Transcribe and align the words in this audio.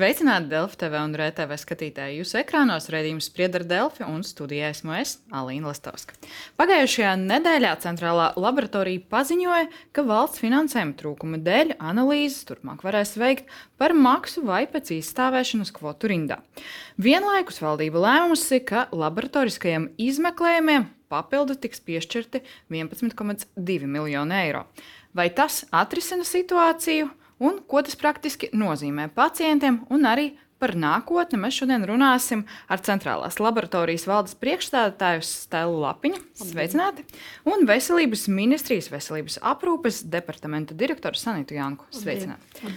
Sveicināti 0.00 0.48
Delfi 0.48 0.78
TV 0.80 0.96
un 0.96 1.12
RTV 1.12 1.56
skatītāji. 1.60 2.22
Jūsu 2.22 2.38
ekrānos 2.40 2.86
redzējums 2.88 3.26
spriedra 3.28 3.66
Delfi 3.68 4.06
un 4.06 4.22
studijā 4.24 4.70
esmu 4.72 4.94
es, 4.96 5.18
Alīna 5.28 5.68
Lastovska. 5.68 6.16
Pagājušajā 6.56 7.10
nedēļā 7.20 7.74
Centrālā 7.82 8.30
laboratorija 8.40 9.02
paziņoja, 9.12 9.66
ka 9.92 10.06
valsts 10.08 10.40
finansējuma 10.40 10.96
trūkuma 11.02 11.42
dēļ 11.44 11.74
analīzes 11.76 12.48
turpmāk 12.48 12.80
varēs 12.86 13.12
veikt 13.20 13.52
par 13.76 13.92
maksu 13.92 14.46
vai 14.48 14.62
pēc 14.72 14.94
izstāvēšanas 14.96 15.74
kvotu 15.76 16.14
rindā. 16.14 16.40
Vienlaikus 16.96 17.60
valdība 17.60 18.00
lēmusi, 18.00 18.64
ka 18.64 18.88
laboratoriskajiem 18.96 19.90
izmeklējumiem 20.00 20.88
papildu 21.12 21.60
tiks 21.60 21.84
piešķirti 21.84 22.40
11,2 22.72 23.84
miljoni 23.84 24.44
eiro. 24.46 24.64
Vai 25.12 25.28
tas 25.28 25.66
atrisina 25.68 26.24
situāciju? 26.24 27.19
Un 27.40 27.58
ko 27.66 27.82
tas 27.84 27.98
praktiski 27.98 28.50
nozīmē 28.56 29.08
pacientiem 29.16 29.82
un 29.90 30.08
arī 30.08 30.30
par 30.60 30.74
nākotni 30.76 31.40
mēs 31.40 31.56
šodien 31.56 31.86
runāsim 31.88 32.42
ar 32.68 32.82
Centrālās 32.84 33.38
laboratorijas 33.40 34.04
valdes 34.08 34.36
priekšstādātāju 34.42 35.24
Stelu 35.24 35.78
Lapiņu. 35.80 36.20
Sveicināti! 36.36 37.06
Un 37.48 37.64
Veselības 37.68 38.26
ministrijas 38.28 38.90
veselības 38.92 39.40
aprūpes 39.52 40.02
departamenta 40.12 40.76
direktoru 40.76 41.16
Sanitu 41.16 41.56
Janku. 41.56 41.88
Sveicināti! 41.96 42.68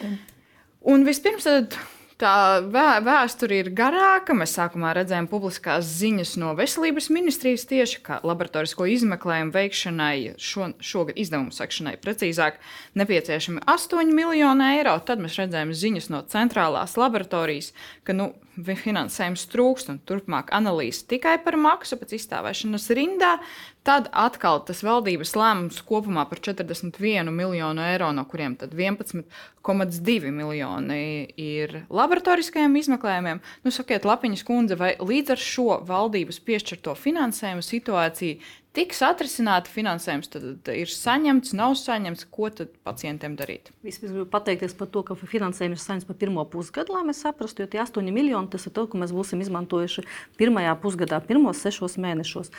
Un 0.93 1.03
vispirms 1.07 1.47
tad 1.47 1.75
Tā 2.23 2.63
vēsture 3.03 3.57
ir 3.59 3.69
garāka. 3.75 4.31
Mēs 4.37 4.53
sākumā 4.55 4.93
redzējām 4.95 5.25
publiskās 5.27 5.89
ziņas 5.99 6.37
no 6.39 6.53
veselības 6.55 7.09
ministrijas 7.11 7.65
tieši, 7.67 7.99
ka 8.05 8.21
laboratorisko 8.23 8.87
izmeklējumu 8.93 9.51
veikšanai, 9.51 10.15
šo, 10.39 10.69
šogad 10.79 11.19
izdevumu 11.19 11.51
sekšanai 11.51 11.97
precīzāk, 11.99 12.61
nepieciešami 12.95 13.65
8 13.67 14.13
miljoni 14.15 14.69
eiro. 14.77 14.95
Tad 15.03 15.19
mēs 15.19 15.35
redzējām 15.41 15.75
ziņas 15.75 16.07
no 16.13 16.23
centrālās 16.31 16.95
laboratorijas, 17.01 17.73
ka 18.07 18.15
nu, 18.15 18.31
finansējums 18.55 19.47
trūkst 19.51 19.91
un 19.91 19.99
turpmāk 20.07 20.53
analīzes 20.55 21.03
tikai 21.09 21.39
par 21.43 21.57
maksu 21.59 21.97
pēc 21.99 22.15
izstāvēšanas 22.21 22.87
rindā. 22.95 23.35
Tad 23.83 24.07
atkal 24.15 24.61
tas 24.63 24.79
valdības 24.85 25.33
lēmums 25.35 25.81
kopumā 25.83 26.23
par 26.29 26.39
41 26.39 27.27
miljonu 27.35 27.83
eiro, 27.83 28.13
no 28.15 28.23
kuriem 28.31 28.55
11,2 28.55 30.31
miljoni 30.31 30.99
ir 31.35 31.81
laboratoriskajiem 31.91 32.77
izmeklējumiem. 32.79 33.41
Nu, 33.65 33.73
sakiet, 33.75 34.07
Lapiņas 34.07 34.45
kundze, 34.47 34.79
vai 34.79 34.93
līdz 35.03 35.35
ar 35.35 35.43
šo 35.43 35.81
valdības 35.89 36.39
piešķirto 36.47 36.95
finansējumu 36.95 37.65
situācija 37.67 38.39
tiks 38.73 39.03
atrisināta 39.05 39.69
finansējums, 39.69 40.29
tad 40.33 40.69
ir 40.73 40.89
saņemts, 40.89 41.51
nav 41.53 41.75
saņemts. 41.77 42.25
Ko 42.33 42.49
tad 42.49 42.71
pacientiem 42.85 43.35
darīt? 43.37 43.69
Vispirms 43.85 44.15
gribu 44.15 44.25
pateikties 44.33 44.73
par 44.77 44.89
to, 44.89 45.03
ka 45.05 45.13
finansējums 45.19 45.77
ir 45.77 45.83
saņemts 45.83 46.07
par 46.09 46.17
pirmo 46.17 46.41
pusgadu, 46.49 46.95
lai 46.95 47.03
mēs 47.05 47.21
saprastu, 47.21 47.61
jo 47.61 47.69
tie 47.69 47.83
8 47.83 48.09
miljoni 48.15 48.49
tas 48.49 48.65
ir 48.65 48.73
to, 48.73 48.87
ko 48.89 48.97
mēs 48.97 49.13
būsim 49.13 49.43
izmantojuši 49.45 50.05
pirmajā 50.41 50.73
pusgadā, 50.81 51.19
pirmos 51.21 51.61
sešos 51.61 51.99
mēnešos. 52.01 52.49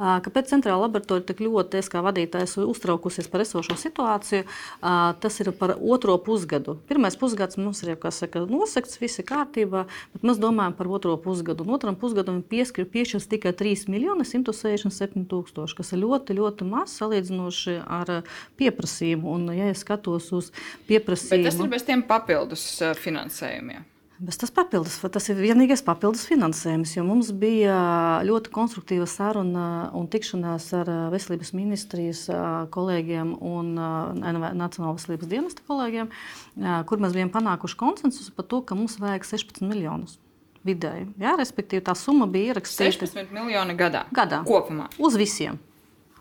Kāpēc 0.00 0.50
centrāla 0.50 0.88
laboratorija 0.88 1.28
tik 1.30 1.44
ļoti, 1.46 1.78
es 1.84 1.92
kā 1.92 2.02
vadītājs, 2.02 2.56
uztraukusies 2.64 3.30
par 3.30 3.46
esošo 3.46 3.78
situāciju? 3.78 4.48
Tas 5.22 5.40
ir 5.44 5.52
par 5.60 5.76
otro 5.78 6.18
pusgadu. 6.18 6.80
Pirmais 6.90 7.14
pusgads 7.20 7.60
mums 7.60 7.84
ir 7.86 7.94
saka, 8.10 8.42
nosakts, 8.50 8.98
viss 8.98 9.22
ir 9.22 9.28
kārtībā, 9.30 9.86
bet 10.16 10.26
mēs 10.26 10.42
domājam 10.42 10.74
par 10.74 10.90
otro 10.90 11.14
pusgadu. 11.22 11.62
Un 11.62 11.78
otram 11.78 11.94
pusgadam 11.94 12.42
ir 12.42 12.90
piešķirts 12.90 13.30
tikai 13.30 13.54
3 13.54 13.86
miljoni 13.92 14.26
167 14.26 15.30
tūkstoši 15.30 15.59
tūkstoši, 15.60 15.76
kas 15.78 15.92
ir 15.94 16.02
ļoti, 16.04 16.36
ļoti 16.38 16.66
maz 16.68 16.96
salīdzinoši 17.00 17.78
ar 17.84 18.10
eh, 18.18 18.34
pieprasījumu. 18.60 19.30
Un, 19.30 19.48
ja 19.56 19.70
es 19.70 19.84
skatos 19.84 20.30
uz 20.32 20.50
pieprasījumu, 20.88 21.44
Bet 21.44 21.52
tas 21.52 21.64
ir 21.64 21.72
bez 21.72 21.86
tiem 21.86 22.04
papildus 22.06 22.66
eh, 22.82 22.94
finansējumiem. 22.96 23.86
Bez 24.20 24.36
tas, 24.36 24.50
papildus, 24.52 24.98
tas 25.00 25.30
ir 25.32 25.38
vienīgais 25.40 25.80
papildus 25.80 26.26
finansējums, 26.28 26.90
jo 26.92 27.06
mums 27.08 27.30
bija 27.32 28.20
ļoti 28.28 28.50
konstruktīva 28.52 29.06
saruna 29.08 29.88
un 29.96 30.10
tikšanās 30.12 30.66
ar 30.76 30.90
eh, 30.92 31.04
veselības 31.14 31.54
ministrijas 31.56 32.26
kolēģiem 32.74 33.36
un 33.40 33.72
Nacionālās 33.80 35.06
veselības 35.06 35.30
dienesta 35.30 35.64
kolēģiem, 35.68 36.12
kur 36.88 37.00
mēs 37.00 37.16
bijām 37.16 37.32
panākuši 37.32 37.80
konsensusu 37.80 38.36
par 38.36 38.48
to, 38.50 38.60
ka 38.60 38.76
mums 38.76 39.00
vajag 39.00 39.24
16 39.24 39.64
miljonus 39.64 40.18
vidēji. 40.66 41.08
Ja? 41.20 41.36
Respektīvi, 41.40 41.84
tā 41.86 41.94
summa 41.98 42.28
bija 42.30 42.54
ierakstīta 42.54 43.06
16 43.06 43.34
miljoni 43.34 43.76
gadā. 43.78 44.04
gadā 44.14 44.42
kopumā. 44.48 44.90
Uz 44.98 45.16
visiem. 45.20 45.58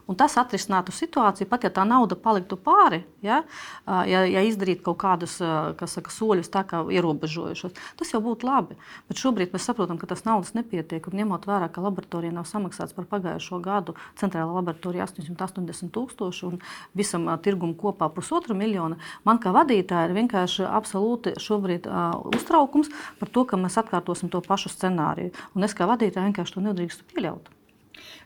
Un 0.09 0.18
tas 0.18 0.34
atrisinātu 0.42 0.94
situāciju, 0.96 1.46
pat 1.50 1.68
ja 1.68 1.70
tā 1.74 1.84
nauda 1.86 2.18
paliktu 2.18 2.58
pāri, 2.58 3.03
ja, 3.22 3.44
ja, 3.86 4.24
ja 4.25 4.42
izdarītu 4.47 4.81
kaut 4.88 4.97
kādus 5.03 5.36
saka, 5.38 6.09
soļus, 6.09 6.50
tā 6.50 6.64
kā 6.66 6.81
ierobežojušos. 6.90 7.75
Tas 8.00 8.14
jau 8.16 8.22
būtu 8.25 8.48
labi. 8.50 8.78
Bet 9.09 9.22
šobrīd 9.22 9.53
mēs 9.53 9.68
saprotam, 9.69 10.00
ka 10.02 10.09
tas 10.09 10.25
naudas 10.25 10.56
nepietiek. 10.58 11.06
Un 11.12 11.19
ņemot 11.22 11.46
vērā, 11.46 11.68
ka 11.69 11.84
laboratorija 11.86 12.34
nav 12.34 12.48
samaksāts 12.50 12.98
par 12.98 13.06
pagājušo 13.12 13.62
gadu, 13.62 13.94
centrālā 14.18 14.50
laboratorija 14.56 15.06
880 15.06 15.94
tūkstoši 15.94 16.48
un 16.50 16.58
visam 16.98 17.30
tirgumam 17.46 17.78
kopā 17.78 18.09
pusotra 18.14 18.58
miljona, 18.58 18.98
man 19.30 19.38
kā 19.44 19.53
vadītājai 19.53 20.09
ir 20.09 20.18
vienkārši 20.18 20.66
absolūti 20.66 21.36
šobrīd 21.38 21.86
uh, 21.86 22.18
uztraukums 22.34 22.90
par 23.22 23.30
to, 23.30 23.46
ka 23.46 23.62
mēs 23.62 23.78
atkārtosim 23.84 24.34
to 24.34 24.42
pašu 24.42 24.74
scenāriju. 24.74 25.36
Un 25.53 25.69
es 25.69 25.78
kā 25.78 25.86
vadītāja 25.90 26.31
vienkārši 26.31 26.58
to 26.58 26.66
nedrīkstu 26.66 27.09
pieļaut. 27.14 27.53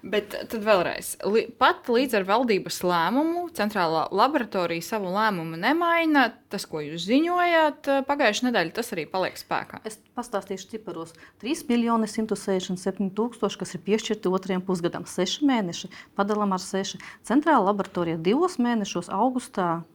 Bet 0.03 0.33
tad 0.35 0.65
vēlreiz, 0.65 1.13
li, 1.31 1.45
pat 1.55 1.87
līdz 1.87 2.17
ar 2.17 2.25
valdības 2.27 2.81
lēmumu, 2.83 3.45
centrālā 3.55 4.01
laboratorija 4.11 4.83
savu 4.83 5.13
lēmumu 5.13 5.55
nemaina. 5.61 6.25
Tas, 6.51 6.65
ko 6.67 6.81
jūs 6.83 7.05
ziņojāt 7.07 7.87
pagājušajā 8.09 8.49
nedēļā, 8.49 8.73
tas 8.75 8.91
arī 8.91 9.05
paliek 9.07 9.39
spēkā. 9.39 9.79
Es 9.87 9.95
pastāstīšu 10.19 10.73
ciparos. 10.73 11.15
3 11.39 11.63
miljoni 11.71 12.11
167 12.11 13.13
tūkstoši, 13.15 13.61
kas 13.63 13.73
ir 13.77 13.85
piešķirti 13.87 14.35
otrajam 14.35 14.67
pusgadam, 14.67 15.07
6 15.07 15.47
mēneši, 15.47 15.93
padalām 16.19 16.51
ar 16.51 16.63
6. 16.65 16.99
Centrālā 17.23 17.63
laboratorija 17.69 18.19
divos 18.19 18.59
mēnešos, 18.59 19.07
augustā, 19.07 19.85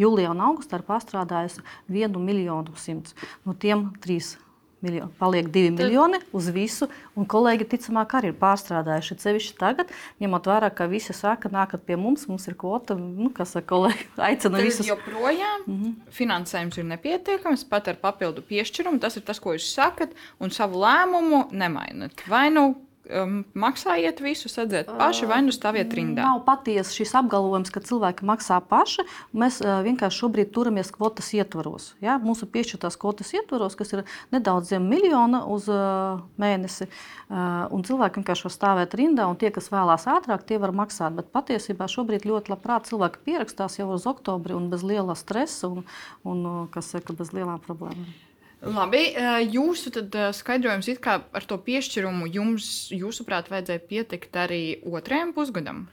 jūlijā 0.00 0.32
un 0.32 0.44
augustā 0.48 0.80
ir 0.80 0.88
pārstrādājusi 0.88 1.68
1 1.92 2.16
miljonu 2.16 2.72
100. 2.80 3.12
No 3.44 3.52
tiem 3.52 3.90
3 4.00 4.38
Miljoni. 4.80 5.10
Paliek 5.18 5.48
divi 5.50 5.72
Tad... 5.72 5.80
miljoni 5.80 6.20
uz 6.36 6.48
visu, 6.54 6.86
un 7.18 7.26
kolēģi 7.26 7.66
ticamāk 7.72 8.14
arī 8.18 8.30
ir 8.30 8.36
pārstrādājuši. 8.38 9.18
Cevišķi 9.24 9.56
tagad, 9.58 9.92
ņemot 10.22 10.48
vērā, 10.50 10.70
ka 10.74 10.86
visi 10.90 11.16
saka, 11.16 11.50
nākat 11.52 11.82
pie 11.88 11.98
mums, 11.98 12.28
mums 12.30 12.46
ir 12.50 12.54
kvota, 12.58 12.94
nu, 12.98 13.32
kas 13.34 13.56
saka, 13.56 13.66
kolēģi 13.74 14.08
aicina 14.30 14.62
visus. 14.62 14.86
Joprojām 14.86 15.66
mm 15.66 15.78
-hmm. 15.78 15.94
finansējums 16.20 16.78
ir 16.78 16.90
nepietiekams, 16.94 17.64
pat 17.68 17.88
ar 17.88 17.98
papildu 18.02 18.42
piešķirumu. 18.42 19.00
Tas 19.02 19.16
ir 19.16 19.26
tas, 19.26 19.40
ko 19.40 19.56
jūs 19.56 19.66
sakat, 19.74 20.14
un 20.38 20.50
savu 20.50 20.78
lēmumu 20.78 21.48
nemainat. 21.50 22.28
Vai 22.28 22.50
nu 22.50 22.74
um, 23.08 23.40
maksājiet 23.58 24.20
visu, 24.22 24.50
sadziet 24.52 24.90
paši 24.98 25.28
vai 25.28 25.40
nu 25.46 25.54
stāviet 25.54 25.92
rindā? 25.96 26.24
Nav 26.26 26.42
patiesa 26.46 26.94
šis 26.94 27.14
apgalvojums, 27.18 27.72
ka 27.74 27.82
cilvēki 27.84 28.26
maksā 28.28 28.58
paši. 28.70 29.04
Mēs 29.36 29.60
uh, 29.64 29.80
vienkārši 29.86 30.22
šobrīd 30.22 30.52
turamies 30.54 30.92
kvotas 30.94 31.30
ietvaros. 31.36 31.92
Ja? 32.04 32.18
Mūsu 32.22 32.48
piešķirtās 32.52 32.98
kvotas 33.00 33.32
ietvaros, 33.36 33.78
kas 33.78 33.94
ir 33.96 34.04
nedaudz 34.34 34.72
zem 34.74 34.86
miljona 34.90 35.44
uz 35.48 35.68
uh, 35.72 36.22
mēnesi, 36.40 36.88
uh, 36.88 37.66
un 37.74 37.84
cilvēki 37.88 38.22
vienkārši 38.22 38.48
var 38.48 38.56
stāvēt 38.56 38.96
rindā, 38.98 39.28
un 39.30 39.40
tie, 39.40 39.52
kas 39.54 39.72
vēlās 39.72 40.08
ātrāk, 40.10 40.46
tie 40.48 40.60
var 40.62 40.74
maksāt. 40.76 41.16
Bet 41.18 41.32
patiesībā 41.34 41.88
šobrīd 41.90 42.28
ļoti 42.28 42.54
labprāt 42.54 42.90
cilvēki 42.90 43.24
pierakstās 43.28 43.80
jau 43.80 43.90
uz 43.96 44.08
oktobri 44.10 44.56
un 44.56 44.70
bez 44.72 44.86
liela 44.86 45.16
stresa 45.18 45.72
un, 45.72 45.84
un 46.28 46.48
kas 46.74 46.92
saka, 46.94 47.16
bez 47.16 47.32
lielām 47.36 47.62
problēmām. 47.64 48.27
Labi, 48.58 49.04
jūsu 49.54 49.92
skaidrojums 50.34 50.88
ar 51.06 51.44
to 51.46 51.58
piešķirumu 51.62 52.26
jums, 52.34 52.90
jūsuprāt, 52.90 53.52
vajadzēja 53.52 53.82
pietikt 53.86 54.34
arī 54.34 54.62
otrajam 54.82 55.30
pusgadam? 55.36 55.84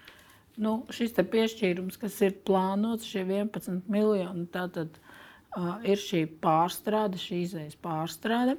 Nu, 0.57 0.79
šis 0.89 1.13
piešķīrums, 1.13 1.99
kas 2.01 2.17
ir 2.25 2.33
plānots, 2.47 3.05
šie 3.05 3.21
11 3.21 3.85
miljoni, 3.91 4.47
tātad 4.49 4.97
uh, 4.97 5.75
ir 5.85 6.01
šī 6.01 6.23
pārstrāde, 6.41 7.19
šī 7.21 7.43
izējas 7.43 7.77
pārstrāde. 7.85 8.57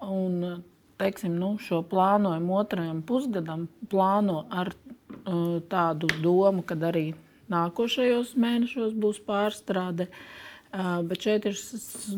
Un, 0.00 0.64
teiksim, 0.96 1.36
nu, 1.36 1.58
šo 1.60 1.82
plānojumu 1.90 2.56
otrajam 2.62 3.04
pusgadam 3.04 3.68
plāno 3.92 4.46
ar 4.48 4.72
uh, 4.72 5.60
tādu 5.68 6.08
domu, 6.22 6.64
ka 6.64 6.78
arī 6.88 7.10
nākošajos 7.52 8.38
mēnešos 8.40 8.96
būs 8.96 9.20
pārstrāde. 9.26 10.08
Uh, 10.08 10.53
Bet 10.74 11.22
šeit 11.22 11.44
ir 11.46 11.58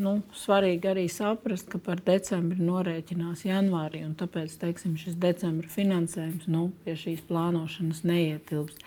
nu, 0.01 0.15
svarīgi 0.33 0.89
arī 0.89 1.03
saprast, 1.13 1.67
ka 1.69 1.77
par 1.83 1.99
decembri 2.01 2.63
norēķinās 2.65 3.43
janvārī. 3.45 3.99
Tāpēc 4.17 4.55
teiksim, 4.63 4.95
šis 4.97 5.17
decembra 5.21 5.69
finansējums 5.69 6.47
nu, 6.49 6.71
pie 6.81 6.95
šīs 6.97 7.21
plānošanas 7.27 8.01
neietilpst. 8.09 8.81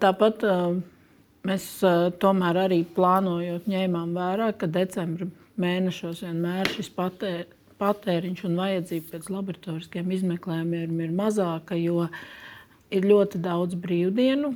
Tāpat 0.00 0.46
mēs 1.44 1.66
tomēr 2.24 2.60
arī 2.62 2.80
plānojot, 2.96 3.68
ņēmām 3.68 4.16
vērā, 4.16 4.48
ka 4.56 4.70
decembra 4.78 5.28
mēnešos 5.60 6.24
vienmēr 6.24 6.72
šis 6.72 6.88
patēr, 6.96 7.44
patēriņš 7.82 8.46
un 8.48 8.56
vajadzība 8.62 9.12
pēc 9.12 9.28
laboratoriskiem 9.34 10.16
izmeklējumiem 10.16 11.04
ir 11.04 11.12
mazāka, 11.12 11.76
jo 11.76 12.08
ir 12.88 13.12
ļoti 13.12 13.44
daudz 13.44 13.76
brīvdienu, 13.76 14.54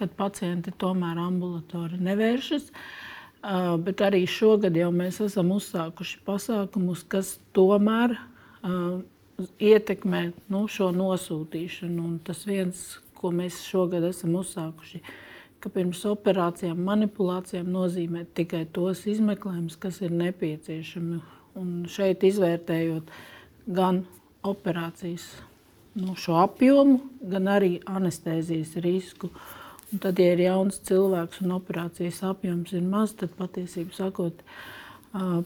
kad 0.00 0.16
pacienti 0.16 0.72
tomēr 0.80 1.20
ambulatori 1.20 2.00
nevēršas. 2.00 2.70
Uh, 2.70 2.99
Bet 3.40 4.02
arī 4.04 4.26
šogad 4.28 4.76
jau 4.76 4.90
mēs 4.92 5.20
esam 5.24 5.54
uzsākuši 5.54 6.20
pasākumus, 6.26 7.06
kas 7.08 7.38
tomēr 7.56 8.18
ietekmē 9.56 10.22
nu, 10.52 10.66
šo 10.68 10.90
nosūtīšanu. 10.92 12.04
Un 12.04 12.18
tas 12.24 12.44
viens, 12.48 12.82
ko 13.16 13.32
mēs 13.32 13.62
šogad 13.64 14.04
esam 14.10 14.36
uzsākuši, 14.40 15.00
ka 15.60 15.72
pirms 15.72 16.04
operācijām, 16.08 16.78
manipulācijām 16.84 17.68
nozīmē 17.72 18.26
tikai 18.36 18.66
tos 18.72 19.06
izmeklējumus, 19.08 19.78
kas 19.80 20.00
ir 20.04 20.12
nepieciešami. 20.16 21.20
Un 21.60 21.70
šeit 21.90 22.22
izvērtējot 22.28 23.08
gan 23.72 24.04
operācijas 24.46 25.26
nu, 25.98 26.14
apjomu, 26.38 27.00
gan 27.32 27.48
arī 27.50 27.78
anestezijas 27.88 28.76
risku. 28.84 29.32
Un 29.90 30.02
tad, 30.02 30.20
ja 30.22 30.34
ir 30.34 30.44
jauns 30.44 30.78
cilvēks 30.86 31.40
un 31.44 31.56
operācijas 31.56 32.20
apjoms 32.28 32.70
ir 32.76 32.84
maz, 32.86 33.14
tad 33.18 33.32
patiesībā 33.38 33.96
sakot, 33.96 34.44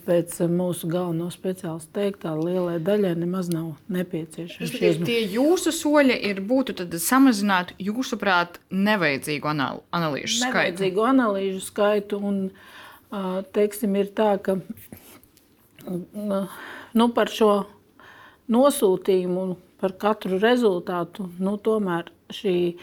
pēc 0.05 0.35
mūsu 0.53 0.91
galvenā 0.93 1.31
speciālista 1.33 2.03
teiktā, 2.03 2.35
lielai 2.37 2.77
daļai 2.85 3.15
nemaz 3.17 3.49
nav 3.49 3.79
nepieciešams. 3.89 4.75
Šie 4.75 4.91
tie 5.01 5.23
jūsu 5.33 5.73
soļi 5.73 6.19
ir 6.29 6.43
būtu 6.45 6.77
samazināt, 7.01 7.73
jūsuprāt, 7.81 8.59
nevajadzīgu 8.69 9.49
anal 9.55 9.81
analīžu 9.97 10.43
skaitu. 10.43 10.53
Nevajadzīgu 10.53 11.07
analīžu 11.09 11.63
skaitu 11.65 12.21
un, 12.21 12.43
teiksim, 13.57 13.97
ir 13.97 14.13
tā, 14.13 14.35
ka 14.45 14.59
nu, 15.89 17.09
par 17.17 17.33
šo 17.33 17.55
nosūtījumu 18.53 19.47
par 19.81 19.97
katru 20.01 20.37
rezultātu, 20.41 21.31
nu, 21.41 21.57
tomēr 21.57 22.13
šī 22.33 22.75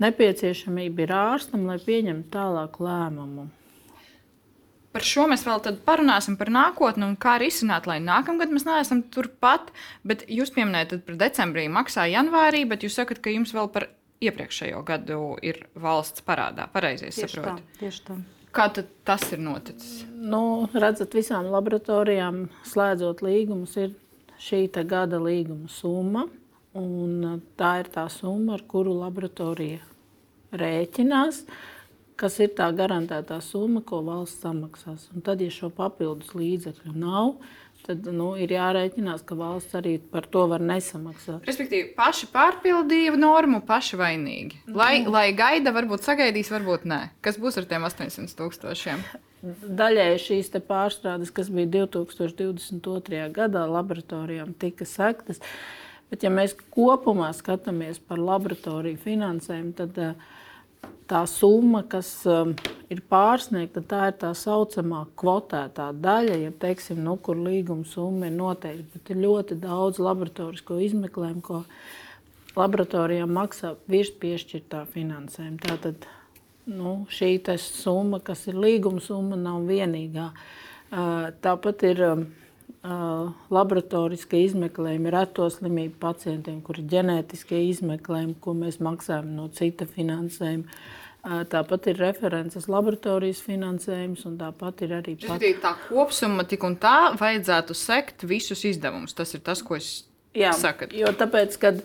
nepieciešamība 0.00 1.06
ir 1.06 1.14
ārstam, 1.14 1.66
lai 1.68 1.78
pieņemtu 1.82 2.30
tālāku 2.34 2.86
lēmumu. 2.86 3.48
Par 4.90 5.04
šo 5.06 5.28
mēs 5.30 5.44
vēl 5.46 5.76
parunāsim 5.86 6.34
par 6.38 6.50
nākotni 6.50 7.06
un 7.06 7.14
kā 7.20 7.36
risināt, 7.38 7.86
lai 7.86 8.00
nākamgad 8.02 8.50
mēs 8.50 8.66
neesam 8.66 9.04
turpat. 9.14 9.70
Bet 10.02 10.24
jūs 10.26 10.50
pieminējat, 10.56 10.96
ka 10.96 11.06
par 11.06 11.20
decembrī 11.20 11.68
maksā 11.70 12.08
janvārī, 12.10 12.64
bet 12.66 12.82
jūs 12.82 12.98
sakat, 12.98 13.20
ka 13.22 13.30
jums 13.30 13.54
vēl 13.54 13.70
par 13.70 13.86
iepriekšējo 14.20 14.82
gadu 14.88 15.20
ir 15.46 15.62
valsts 15.78 16.24
parādā. 16.26 16.66
Pareizi 16.72 17.12
saprotu. 17.14 17.62
Tieši 17.78 18.02
tā. 18.08 18.18
Kā 18.50 18.66
tas 18.74 19.28
ir 19.30 19.38
noticis? 19.38 20.00
Nu, 20.10 20.66
redzat, 20.74 21.14
visām 21.14 21.46
laboratorijām 21.54 22.48
slēdzot 22.66 23.22
līgumus 23.22 23.76
ir 23.78 23.94
šī 24.42 24.64
gada 24.90 25.22
līguma 25.22 25.70
summa. 25.70 26.26
Tā 26.74 27.70
ir 27.78 27.94
tā 27.94 28.08
summa, 28.10 28.58
ar 28.58 28.66
kuru 28.66 28.96
laboratorija 28.98 29.89
rēķinās, 30.52 31.44
kas 32.20 32.36
ir 32.42 32.52
tā 32.56 32.68
garantētā 32.76 33.40
summa, 33.44 33.82
ko 33.86 34.02
valsts 34.06 34.44
samaksās. 34.44 35.08
Un 35.14 35.24
tad, 35.24 35.40
ja 35.40 35.52
šo 35.52 35.70
papildus 35.74 36.34
līdzekļu 36.36 36.94
nav, 37.00 37.38
tad 37.86 38.04
nu, 38.12 38.32
ir 38.36 38.52
jārēķinās, 38.52 39.24
ka 39.26 39.36
valsts 39.38 39.76
arī 39.78 39.96
par 40.12 40.26
to 40.30 40.44
var 40.50 40.62
nesamaksāt. 40.64 41.46
Respektīvi, 41.48 41.94
paši 41.96 42.28
pārpildīja 42.34 43.16
normu, 43.18 43.62
paši 43.66 43.98
vainīgi. 44.00 44.60
Lai, 44.68 45.00
mm. 45.00 45.10
lai 45.14 45.26
gaida, 45.36 45.72
varbūt 45.74 46.04
sagaidīs, 46.06 46.52
varbūt 46.52 46.86
nē. 46.90 47.00
Kas 47.24 47.40
būs 47.40 47.58
ar 47.60 47.68
tiem 47.70 47.88
800 47.88 48.36
tūkstošiem? 48.38 49.04
Daļēji 49.80 50.20
šīs 50.20 50.50
pārstrādes, 50.68 51.32
kas 51.32 51.48
bija 51.52 51.86
2022. 51.88 53.22
gadā, 53.32 53.64
laboratorijām 53.64 54.52
tika 54.60 54.84
sektas. 54.84 55.40
Bet, 56.10 56.26
ja 56.26 56.32
mēs 56.34 56.52
kopumā 56.74 57.30
skatāmies 57.38 58.00
par 58.02 58.20
laboratoriju 58.20 58.98
finansējumu, 59.00 59.72
tad 59.78 60.00
uh, 60.02 60.30
tā 61.10 61.24
summa, 61.26 61.82
kas 61.90 62.10
um, 62.28 62.52
ir 62.92 63.02
pārsniegta, 63.10 63.82
tā 63.86 64.02
ir 64.10 64.16
tā 64.20 64.30
saucamā 64.36 65.04
kvotētā 65.18 65.90
daļa, 66.02 66.36
ja 66.44 66.52
teiksim, 66.62 67.02
nu, 67.04 67.16
kur 67.18 67.38
līguma 67.40 67.86
summa 67.88 68.28
ir 68.30 68.36
noteikta. 68.36 68.86
Bet 68.94 69.12
ir 69.12 69.22
ļoti 69.24 69.58
daudz 69.62 70.00
laboratorijas 70.02 70.64
izmeklējumu, 70.90 71.42
ko 71.44 71.64
laboratorijām 72.56 73.30
maksā 73.34 73.74
virs 73.90 74.12
piešķirtā 74.22 74.84
finansējuma. 74.94 75.60
Tātad 75.66 76.08
nu, 76.70 77.06
šī 77.10 77.38
summa, 77.58 78.20
kas 78.22 78.46
ir 78.50 78.58
līguma 78.60 79.02
summa, 79.02 79.38
nav 79.38 79.66
vienīgā. 79.70 80.30
Tāpat 80.90 81.86
ir 81.86 82.04
laboratorija 83.50 84.40
izmeklējumi 84.44 85.12
reto 85.12 85.48
slimību 85.52 85.98
pacientiem, 86.02 86.60
kur 86.64 86.80
ir 86.80 86.88
ģenētiskie 86.92 87.60
izmeklējumi, 87.70 88.38
ko 88.40 88.54
mēs 88.58 88.80
maksājam 88.84 89.34
no 89.36 89.48
cita 89.54 89.88
finansējuma. 89.88 90.80
Tāpat 91.52 91.90
ir 91.92 91.98
references 92.00 92.64
laboratorijas 92.72 93.42
finansējums, 93.44 94.22
un 94.28 94.38
tāpat 94.40 94.86
ir 94.86 94.94
arī 95.02 95.18
pat... 95.20 95.42
tā 95.60 95.74
kopsumma. 95.88 96.46
Tik 96.48 96.64
un 96.64 96.78
tā 96.80 97.10
vajadzētu 97.20 97.76
sekt 97.76 98.24
visus 98.24 98.64
izdevumus. 98.64 99.12
Tas 99.18 99.36
ir 99.36 99.44
tas, 99.44 99.60
ko 99.60 99.76
es 99.76 99.90
saku. 100.56 100.88
Jo 100.96 101.12
tāpēc, 101.12 101.60
kad, 101.60 101.84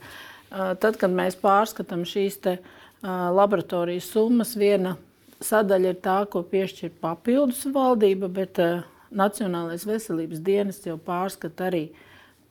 tad, 0.52 0.96
kad 1.02 1.12
mēs 1.12 1.36
pārskatām 1.42 2.08
šīs 2.08 2.40
te, 2.48 2.56
uh, 2.62 2.86
laboratorijas 3.36 4.10
summas. 4.12 4.56
Viena 4.58 4.96
sadaļa 5.44 5.94
ir 5.94 6.02
tā, 6.04 6.18
ko 6.32 6.44
piešķir 6.48 6.96
papildus 7.02 7.66
valdība, 7.74 8.30
bet 8.32 8.60
Nacionālais 9.16 9.86
veselības 9.88 10.42
dienas 10.44 10.82
jau 10.84 10.98
pārskata 11.02 11.70
arī 11.70 11.86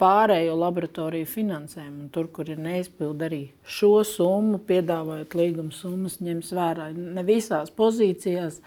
pārējo 0.00 0.56
laboratoriju 0.58 1.28
finansējumu. 1.28 2.08
Tur, 2.14 2.31
kur 2.34 2.49
ir 2.50 2.61
neizpilda 2.62 3.28
arī 3.28 3.43
šo 3.76 3.99
summu, 4.08 4.58
piedāvājot 4.69 5.37
līguma 5.38 5.75
summas, 5.76 6.19
ņems 6.25 6.52
vērā. 6.56 6.90
Ne 6.96 7.25
visās 7.26 7.72
pozīcijās 7.75 8.61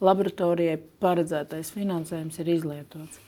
laboratorijai 0.00 0.78
paredzētais 1.02 1.72
finansējums 1.74 2.40
ir 2.40 2.54
izlietots. 2.54 3.20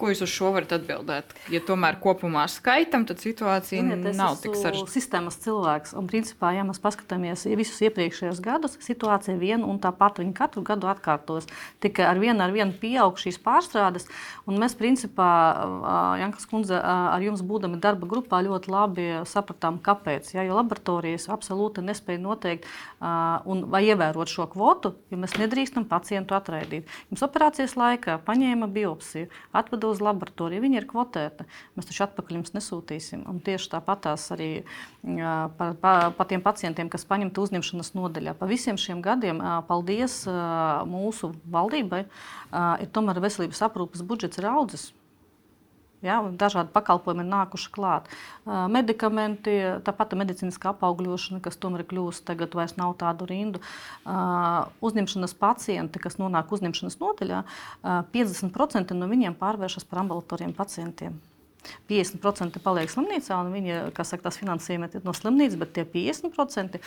Ko 0.00 0.08
jūs 0.08 0.22
uz 0.24 0.30
šo 0.32 0.54
varat 0.54 0.70
atbildēt? 0.72 1.34
Ja 1.52 1.60
tomēr 1.60 1.98
kopumā 2.00 2.46
skaitam, 2.48 3.04
tad 3.04 3.20
situācija 3.20 3.82
Ziniet, 3.82 4.06
nav 4.16 4.38
tik 4.40 4.54
sarežģīta. 4.56 4.92
Sistēmas 4.94 5.36
cilvēks, 5.44 5.92
un 6.00 6.06
principā, 6.08 6.54
ja 6.56 6.64
mēs 6.64 6.80
paskatāmies 6.80 7.44
visus 7.60 7.82
iepriekšējos 7.84 8.40
gadus, 8.40 8.78
situācija 8.80 9.36
viena 9.36 9.68
un 9.68 9.76
tā 9.82 9.92
pati 9.92 10.24
viņa 10.24 10.32
katru 10.38 10.64
gadu 10.64 10.88
atkārtos. 10.88 11.50
Tikai 11.84 12.06
ar 12.08 12.16
vienu 12.22 12.40
ar 12.40 12.54
vienu 12.54 12.72
pieaug 12.80 13.20
šīs 13.20 13.36
pārstrādes, 13.44 14.08
un 14.48 14.56
mēs 14.62 14.72
principā, 14.80 15.28
Jankas 16.22 16.48
kundze, 16.48 16.80
ar 16.80 17.20
jums 17.20 17.44
būdami 17.44 17.76
darba 17.84 18.08
grupā 18.08 18.40
ļoti 18.46 18.72
labi 18.72 19.06
sapratām, 19.28 19.82
kāpēc. 19.84 20.32
Ja, 20.32 20.46
jo 20.48 20.56
laboratorijas 20.56 21.28
absolūti 21.28 21.84
nespēja 21.84 22.24
noteikt 22.24 22.64
un 23.44 23.66
vai 23.68 23.84
ievērot 23.90 24.32
šo 24.32 24.48
kvotu, 24.54 24.94
jo 25.12 25.20
mēs 25.20 25.36
nedrīkstam 25.36 25.84
pacientu 25.92 26.38
atraidīt. 26.40 26.88
Jums 27.12 27.26
operācijas 27.28 27.76
laikā 27.76 28.16
paņēma 28.24 28.70
biopsiju, 28.72 29.28
atveda 29.52 29.89
uz 29.92 30.02
laboratoriju. 30.04 30.62
Viņa 30.64 30.80
ir 30.80 30.86
kvotēta. 30.90 31.46
Mēs 31.76 31.90
taču 31.90 32.04
atpakaļ 32.06 32.38
jums 32.38 32.54
nesūtīsim. 32.56 33.24
Un 33.30 33.40
tieši 33.44 33.72
tāpatās 33.74 34.28
arī 34.34 34.50
par, 35.58 35.74
par, 35.82 36.06
par 36.18 36.30
tiem 36.30 36.44
pacientiem, 36.44 36.92
kas 36.92 37.06
paņemti 37.10 37.42
uzņemšanas 37.42 37.92
nodaļā. 37.98 38.36
Pa 38.38 38.48
visiem 38.50 38.78
šiem 38.80 39.02
gadiem 39.04 39.42
paldies 39.68 40.22
mūsu 40.90 41.34
valdībai. 41.50 42.04
Ir 42.80 42.94
tomēr 42.94 43.22
veselības 43.22 43.66
aprūpes 43.68 44.06
budžets 44.06 44.40
ir 44.40 44.50
audzis. 44.50 44.90
Ja, 46.00 46.20
dažādi 46.24 46.72
pakalpojumi 46.72 47.26
ir 47.26 47.28
nākuši 47.28 47.72
klāt. 47.74 48.06
Medikamenti, 48.46 49.52
tāpat 49.84 50.14
medicīniskā 50.16 50.72
apaugļošana, 50.72 51.42
kas 51.44 51.60
tomēr 51.60 51.84
kļūst, 51.90 52.24
tagad 52.30 52.56
vairs 52.56 52.78
nav 52.80 52.94
tādu 53.02 53.28
rindu. 53.28 53.60
Uzņemšanas 54.80 55.36
pacienti, 55.40 56.00
kas 56.00 56.16
nonāk 56.22 56.54
uzņemšanas 56.56 56.96
nodaļā, 57.02 57.42
uh, 57.44 58.00
50% 58.14 58.96
no 58.96 59.10
viņiem 59.10 59.36
pārvēršas 59.40 59.86
par 59.90 60.04
ambulatoriem 60.04 60.56
pacientiem. 60.56 61.20
50% 61.90 62.60
paliek 62.64 62.90
slimnīcā, 62.90 63.38
un 63.40 63.52
viņi, 63.54 63.78
kas 63.96 64.12
saka, 64.12 64.28
tas 64.28 64.38
finansējums 64.40 64.98
ir 64.98 65.06
no 65.06 65.14
slimnīcas, 65.16 65.58
bet 65.60 65.74
tie 65.76 65.84
50% 65.88 66.80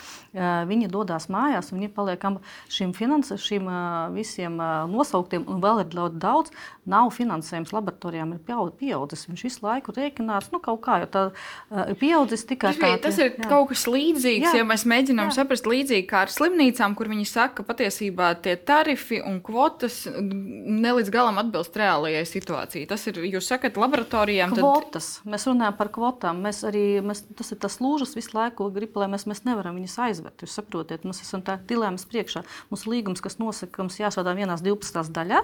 viņi 0.70 0.90
dodas 0.92 1.28
mājās, 1.32 1.70
un 1.72 1.80
viņi 1.80 1.92
paliek 1.94 2.24
šīm, 2.72 2.94
finans, 2.96 3.32
šīm 3.40 3.68
visiem 4.14 4.56
nosauktiem, 4.90 5.44
un 5.50 5.60
vēl 5.64 5.84
ir 5.84 5.96
ļoti 5.98 6.20
daudz. 6.22 6.54
Nav 6.88 7.10
finansējums 7.16 7.72
laboratorijām, 7.72 8.34
ir 8.36 8.42
pieaudzis. 8.78 9.24
Viņš 9.30 9.44
visu 9.46 9.64
laiku 9.64 9.94
rēķinās, 9.96 10.50
nu, 10.52 10.60
kaut 10.64 10.82
kā, 10.84 10.98
jo 11.04 11.08
tā 11.12 11.22
ir 11.88 11.96
pieaudzis 12.00 12.44
tikai 12.48 12.74
tā. 12.80 12.92
Tas 13.04 13.18
ir 13.20 13.32
jā. 13.32 13.48
kaut 13.48 13.70
kas 13.72 13.86
līdzīgs, 13.88 14.50
jā. 14.50 14.58
ja 14.60 14.66
mēs 14.68 14.84
mēģinām 14.88 15.30
jā. 15.30 15.36
saprast 15.38 15.68
līdzīgi 15.68 16.06
kā 16.10 16.24
ar 16.26 16.32
slimnīcām, 16.32 16.96
kur 16.98 17.08
viņi 17.12 17.26
saka, 17.30 17.62
ka 17.62 17.68
patiesībā 17.72 18.34
tie 18.44 18.56
tarifi 18.60 19.22
un 19.24 19.40
kvotas 19.44 20.02
ne 20.10 20.94
līdz 20.98 21.12
galam 21.14 21.40
atbilst 21.40 21.76
reālajai 21.80 22.24
situācijai. 22.28 22.84
Tas 22.90 23.06
ir, 23.10 23.22
jūs 23.30 23.48
sakat, 23.48 23.78
laboratorijām. 23.80 24.54
Tad 24.56 24.63
kvotas. 24.64 25.08
Mēs 25.28 25.46
runājam 25.48 25.76
par 25.78 25.90
kvotām. 25.94 26.40
Mēs 26.44 26.62
arī, 26.68 26.84
mēs, 27.04 27.24
tas 27.38 27.52
ir 27.54 27.60
tas 27.62 27.78
lūžas 27.82 28.14
visu 28.16 28.34
laiku, 28.36 28.68
grib, 28.74 28.96
lai 29.00 29.08
mēs, 29.12 29.26
mēs 29.30 29.44
nevaram 29.46 29.76
viņus 29.78 29.96
aizvert. 30.06 30.44
Jūs 30.44 30.56
saprotat, 30.58 31.06
mēs 31.08 31.22
esam 31.24 31.44
tā 31.46 31.56
dilēmas 31.70 32.06
priekšā. 32.10 32.44
Mums 32.72 32.86
līgums, 32.90 33.22
kas 33.24 33.38
nosaka, 33.40 33.76
ka 33.76 33.86
mums 33.86 34.00
jāsādā 34.00 34.34
vienās 34.36 34.64
12. 34.64 35.12
daļā, 35.14 35.42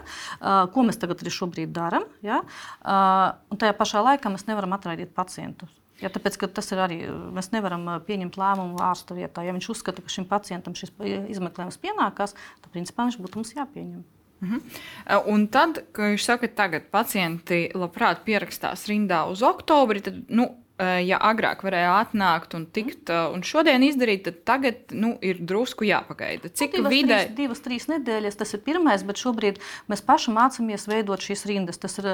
ko 0.74 0.86
mēs 0.86 1.00
tagad 1.00 1.22
arī 1.24 1.34
šobrīd 1.36 1.74
darām. 1.76 2.08
Ja? 2.26 2.42
Un 2.82 3.60
tajā 3.60 3.76
pašā 3.78 4.02
laikā 4.06 4.32
mēs 4.32 4.48
nevaram 4.50 4.74
atraidīt 4.76 5.14
pacientu. 5.16 5.68
Ja, 6.00 6.08
tāpēc 6.08 6.38
tas 6.56 6.70
ir 6.72 6.80
arī 6.80 7.02
mēs 7.36 7.50
nevaram 7.52 7.84
pieņemt 8.06 8.38
lēmumu 8.40 8.80
ārsta 8.80 9.16
vietā. 9.18 9.44
Ja 9.44 9.52
viņš 9.56 9.68
uzskata, 9.74 10.04
ka 10.04 10.12
šim 10.12 10.24
pacientam 10.30 10.76
šis 10.78 10.94
izmeklējums 11.34 11.76
pienākās, 11.82 12.32
tad 12.62 12.72
principā 12.72 13.04
viņš 13.04 13.20
būtu 13.20 13.42
mums 13.42 13.52
jāpieņem. 13.58 14.00
Uh 14.40 14.49
-huh. 14.49 15.23
Un 15.26 15.49
tad, 15.49 15.82
kad 15.92 16.14
jūs 16.14 16.25
sakat, 16.25 16.54
tagad 16.54 16.82
pacienti 16.90 17.70
labprāt 17.75 18.25
pierakstās 18.25 18.88
rindā 18.88 19.30
uz 19.30 19.42
oktobri, 19.42 20.00
tad 20.00 20.14
nu, 20.28 20.49
Eh, 20.49 20.60
ja 20.80 21.18
agrāk 21.30 21.60
varēja 21.66 21.90
atnākt 22.00 22.54
un 22.56 22.64
tikt 22.72 23.10
eh, 23.12 23.26
un 23.34 23.42
šodien 23.46 23.82
izdarīt, 23.84 24.22
tad 24.26 24.37
tagad 24.49 24.94
nu, 24.96 25.12
ir 25.25 25.40
drusku 25.44 25.84
jāpagaida. 25.84 26.49
Cik 26.56 26.78
divas, 26.78 26.92
vidē? 26.92 27.18
Trīs, 27.26 27.37
divas, 27.37 27.60
trīs 27.64 27.87
nedēļas 27.90 28.38
tas 28.40 28.54
ir 28.56 28.62
pirmais, 28.64 29.04
bet 29.06 29.20
šobrīd 29.20 29.60
mēs 29.90 30.02
paši 30.06 30.32
mācāmies 30.37 30.87
veidot 30.90 31.20
šīs 31.25 31.44
rindas. 31.50 31.80
Tas 31.80 31.99
ir, 32.00 32.06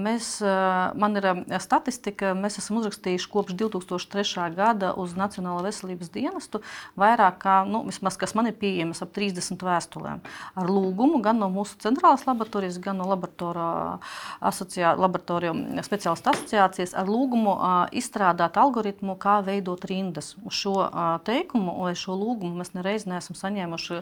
mēs, 0.00 0.30
man 1.00 1.20
ir 1.20 1.28
statistika, 1.62 2.26
mēs 2.38 2.58
esam 2.62 2.74
uzrakstījuši 2.80 3.30
kopš 3.32 3.56
2003. 3.60 4.46
gada 4.56 4.88
uz 5.00 5.10
Nacionālo 5.18 5.60
veselības 5.66 6.08
dienestu 6.14 6.62
vairāk 7.00 7.40
kā, 7.44 7.56
nu, 7.68 7.78
vismaz, 7.88 8.14
kas 8.20 8.32
man 8.38 8.44
ir 8.50 8.56
pieejams, 8.60 9.02
ap 9.04 9.10
30 9.16 9.64
vēstulēm 9.66 10.18
ar 10.60 10.66
lūgumu 10.70 11.18
gan 11.24 11.36
no 11.42 11.48
mūsu 11.52 11.72
centrālās 11.82 12.26
laboratorijas, 12.28 12.80
gan 12.82 12.96
no 13.00 13.06
laboratoriju 13.10 15.54
speciālistu 15.84 16.32
asociācijas 16.32 16.92
ar 16.98 17.06
lūgumu 17.10 17.49
lūgumu 17.58 17.88
izstrādāt 17.96 18.58
algoritmu, 18.60 19.16
kā 19.20 19.40
veidot 19.46 19.84
rindas. 19.88 20.34
Uz 20.46 20.58
šo 20.60 20.76
teikumu 21.26 21.76
vai 21.82 21.94
šo 21.98 22.16
lūgumu 22.18 22.60
mēs 22.60 22.74
nereiz 22.76 23.06
neesam 23.10 23.38
saņēmuši 23.38 24.00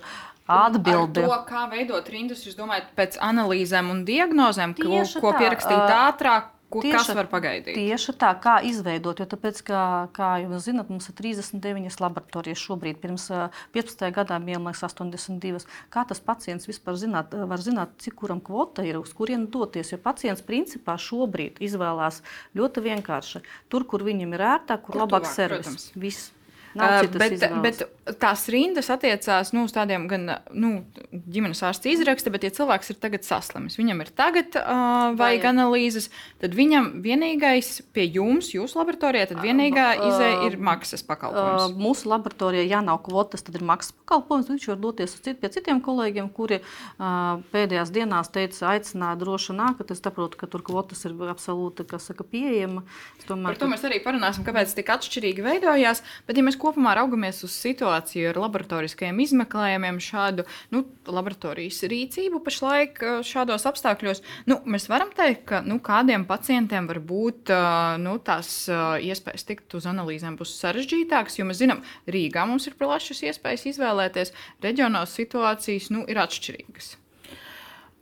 atbildi. 0.49 1.25
To, 1.25 1.41
kā 1.49 1.67
veidot 1.73 2.09
rindas, 2.13 2.45
jūs 2.47 2.59
domājat, 2.59 2.93
pēc 2.99 3.19
analīzēm 3.25 3.91
un 3.93 4.05
diagnozēm, 4.09 4.77
ko, 4.79 5.03
ko 5.21 5.35
pierakstīt 5.39 5.97
ātrāk? 5.99 6.55
Ko, 6.69 6.83
tieši, 6.85 6.97
kas 7.01 7.17
var 7.17 7.29
pagaidīt? 7.33 7.79
Tieši 7.79 8.13
tā, 8.21 8.29
kā 8.45 8.59
izveidot. 8.69 9.23
Jo, 9.23 9.27
tāpēc, 9.31 9.63
kā, 9.65 9.83
kā 10.13 10.29
jūs 10.43 10.67
zināt, 10.67 10.91
mums 10.93 11.09
ir 11.09 11.17
39 11.17 11.97
laboratorijas 12.05 12.61
šobrīd. 12.61 13.01
Pirms 13.01 13.25
15 13.73 14.13
gadiem 14.19 14.45
bija 14.51 14.61
82. 14.61 15.65
Kā 15.95 16.05
tas 16.09 16.21
pacients 16.21 16.69
vispār 16.69 17.01
zināt, 17.01 17.33
var 17.33 17.65
zināt, 17.65 17.97
cik 18.05 18.19
kuram 18.21 18.45
kvota 18.45 18.85
ir, 18.85 19.01
uz 19.01 19.17
kurienu 19.17 19.49
doties? 19.49 19.95
Jo 19.95 20.01
pacients 20.05 20.45
principā 20.45 20.99
šobrīd 21.01 21.63
izvēlās 21.65 22.21
ļoti 22.59 22.85
vienkārši. 22.91 23.47
Tur, 23.73 23.89
kur 23.89 24.05
viņam 24.05 24.37
ir 24.37 24.51
ērtāk, 24.53 24.85
kur, 24.85 24.99
kur 24.99 25.07
labāks 25.07 25.39
servis. 25.41 25.89
Viss. 25.97 26.35
Uh, 26.77 27.01
bet, 27.15 27.33
izvēles. 27.39 27.63
bet 27.65 28.19
tās 28.21 28.45
rindas 28.53 28.91
attiecās 28.93 29.53
nu, 29.55 29.65
uz 29.69 29.73
tādiem 29.75 30.05
gan 30.11 30.27
nu, 30.53 30.73
ģimenes 31.09 31.63
ārsta 31.65 31.91
izraksta, 31.91 32.33
bet, 32.33 32.45
ja 32.47 32.53
cilvēks 32.55 32.93
ir 32.93 32.99
tagad 33.01 33.25
saslimis, 33.27 33.79
viņam 33.81 34.03
ir 34.05 34.13
tagad 34.17 34.59
uh, 34.61 35.15
vajag 35.19 35.47
analīzes, 35.51 36.11
tad 36.43 36.57
viņam 36.57 36.91
vienīgais 37.05 37.71
pie 37.97 38.07
jums, 38.07 38.51
jūsu 38.55 38.81
laboratorijā, 38.81 39.31
tad 39.33 39.43
vienīgā 39.45 39.87
izēja 40.11 40.49
ir 40.49 40.59
maksas 40.61 41.05
pakalpojums. 41.09 41.73
Uh, 41.73 41.81
mūsu 41.81 42.11
laboratorijā, 42.13 42.67
ja 42.69 42.83
nav 42.85 43.01
kvotas, 43.07 43.45
tad 43.47 43.59
ir 43.59 43.65
maksas 43.69 43.97
pakalpojums. 44.03 44.51
Viņš 44.53 44.69
var 44.73 44.81
doties 44.83 45.17
cit, 45.19 45.41
pie 45.41 45.53
citiem 45.53 45.83
kolēģiem, 45.85 46.31
kuri 46.37 46.61
uh, 46.61 47.41
pēdējās 47.53 47.93
dienās 47.95 48.33
teica, 48.35 48.75
aicināja 48.75 49.19
droši 49.21 49.57
nākt. 49.57 49.93
Es 49.95 50.03
saprotu, 50.05 50.41
ka 50.41 50.49
tur 50.51 50.65
kvotas 50.67 51.05
ir 51.09 51.17
absolūti 51.33 51.87
saka, 52.03 52.27
pieejama. 52.29 52.85
Tomēr, 53.29 53.53
Par 53.53 53.61
to 53.61 53.69
mēs 53.71 53.85
arī 53.87 54.01
parunāsim, 54.05 54.45
kāpēc 54.47 54.73
tik 54.77 54.91
atšķirīgi 54.95 55.45
veidojās. 55.45 56.03
Bet, 56.29 56.39
ja 56.39 56.45
mēs 56.47 56.58
kopumā 56.61 56.95
raugamies 56.99 57.41
uz 57.47 57.55
situāciju 57.57 58.33
ar 58.33 58.41
laboratoriskajiem 58.43 59.23
izmeklējumiem, 59.25 60.01
šādu 60.03 60.45
nu, 60.75 60.85
laboratorijas 61.09 61.81
rīcību 61.91 62.43
pašlaik 62.45 63.01
eh, 63.03 63.17
šādos 63.27 63.67
apstākļos, 63.71 64.23
nu, 64.51 64.61
mēs 64.69 64.89
varam 64.91 65.13
teikt, 65.17 65.45
ka 65.51 65.63
nu, 65.67 65.79
kādiem 65.85 66.27
pacientiem 66.29 66.91
var 66.91 67.01
būt 67.05 67.55
eh, 67.55 67.65
nu, 68.03 68.19
tās 68.25 68.53
eh, 68.69 69.09
iespējas 69.11 69.49
tikt 69.49 69.79
uz 69.79 69.89
analīzēm 69.91 70.39
būs 70.39 70.57
sarežģītākas, 70.61 71.41
jo 71.41 71.49
mēs 71.49 71.63
zinām, 71.63 71.83
Rīgā 72.11 72.45
mums 72.49 72.69
ir 72.69 72.77
plašas 72.79 73.25
iespējas 73.31 73.69
izvēlēties, 73.73 74.35
reģionos 74.65 75.17
situācijas 75.19 75.91
nu, 75.95 76.05
ir 76.11 76.21
atšķirīgas. 76.23 76.95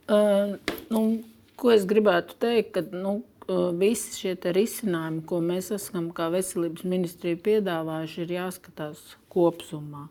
Uh, 0.07 0.53
nu, 0.93 1.01
ko 1.59 1.73
es 1.73 1.83
gribētu 1.89 2.37
teikt, 2.39 2.77
ka 2.77 2.83
nu, 2.95 3.17
visi 3.79 4.15
šie 4.19 4.33
risinājumi, 4.55 5.23
ko 5.27 5.39
mēs 5.43 5.71
esam 5.75 6.11
kā 6.15 6.29
veselības 6.33 6.83
ministrija 6.87 7.39
piedāvājuši, 7.45 8.25
ir 8.25 8.33
jāskatās 8.37 9.03
kopumā. 9.31 10.07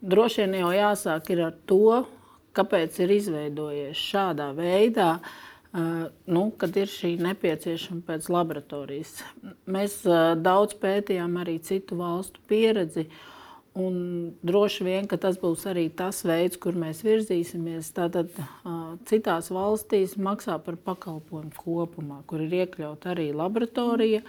Droši 0.00 0.42
vien 0.44 0.56
jau 0.62 0.72
jāsāk 0.72 1.30
ar 1.36 1.54
to, 1.68 2.02
kāpēc 2.56 2.98
ir 3.04 3.16
izveidojies 3.18 4.08
šādā 4.10 4.50
veidā. 4.56 5.14
Uh, 5.70 6.08
nu, 6.26 6.48
kad 6.58 6.74
ir 6.74 6.88
šī 6.90 7.12
nepieciešama 7.22 8.00
pēc 8.02 8.24
laboratorijas. 8.34 9.20
Mēs 9.70 10.00
uh, 10.02 10.32
daudz 10.34 10.74
pētījām 10.82 11.36
arī 11.38 11.60
citu 11.62 11.94
valstu 12.00 12.42
pieredzi, 12.50 13.04
uh, 13.06 13.39
Un 13.78 14.32
droši 14.42 14.82
vien, 14.82 15.06
tas 15.06 15.36
būs 15.38 15.62
arī 15.70 15.84
tas 15.94 16.24
veids, 16.26 16.58
kur 16.58 16.74
mēs 16.74 17.04
virzīsimies. 17.06 17.92
Tātad 17.94 18.32
citās 19.06 19.50
valstīs 19.54 20.16
maksā 20.18 20.56
par 20.64 20.74
pakalpojumu 20.74 21.54
kopumā, 21.54 22.20
kur 22.26 22.42
ir 22.42 22.64
iekļauta 22.64 23.12
arī 23.14 23.30
laboratorija. 23.30 24.24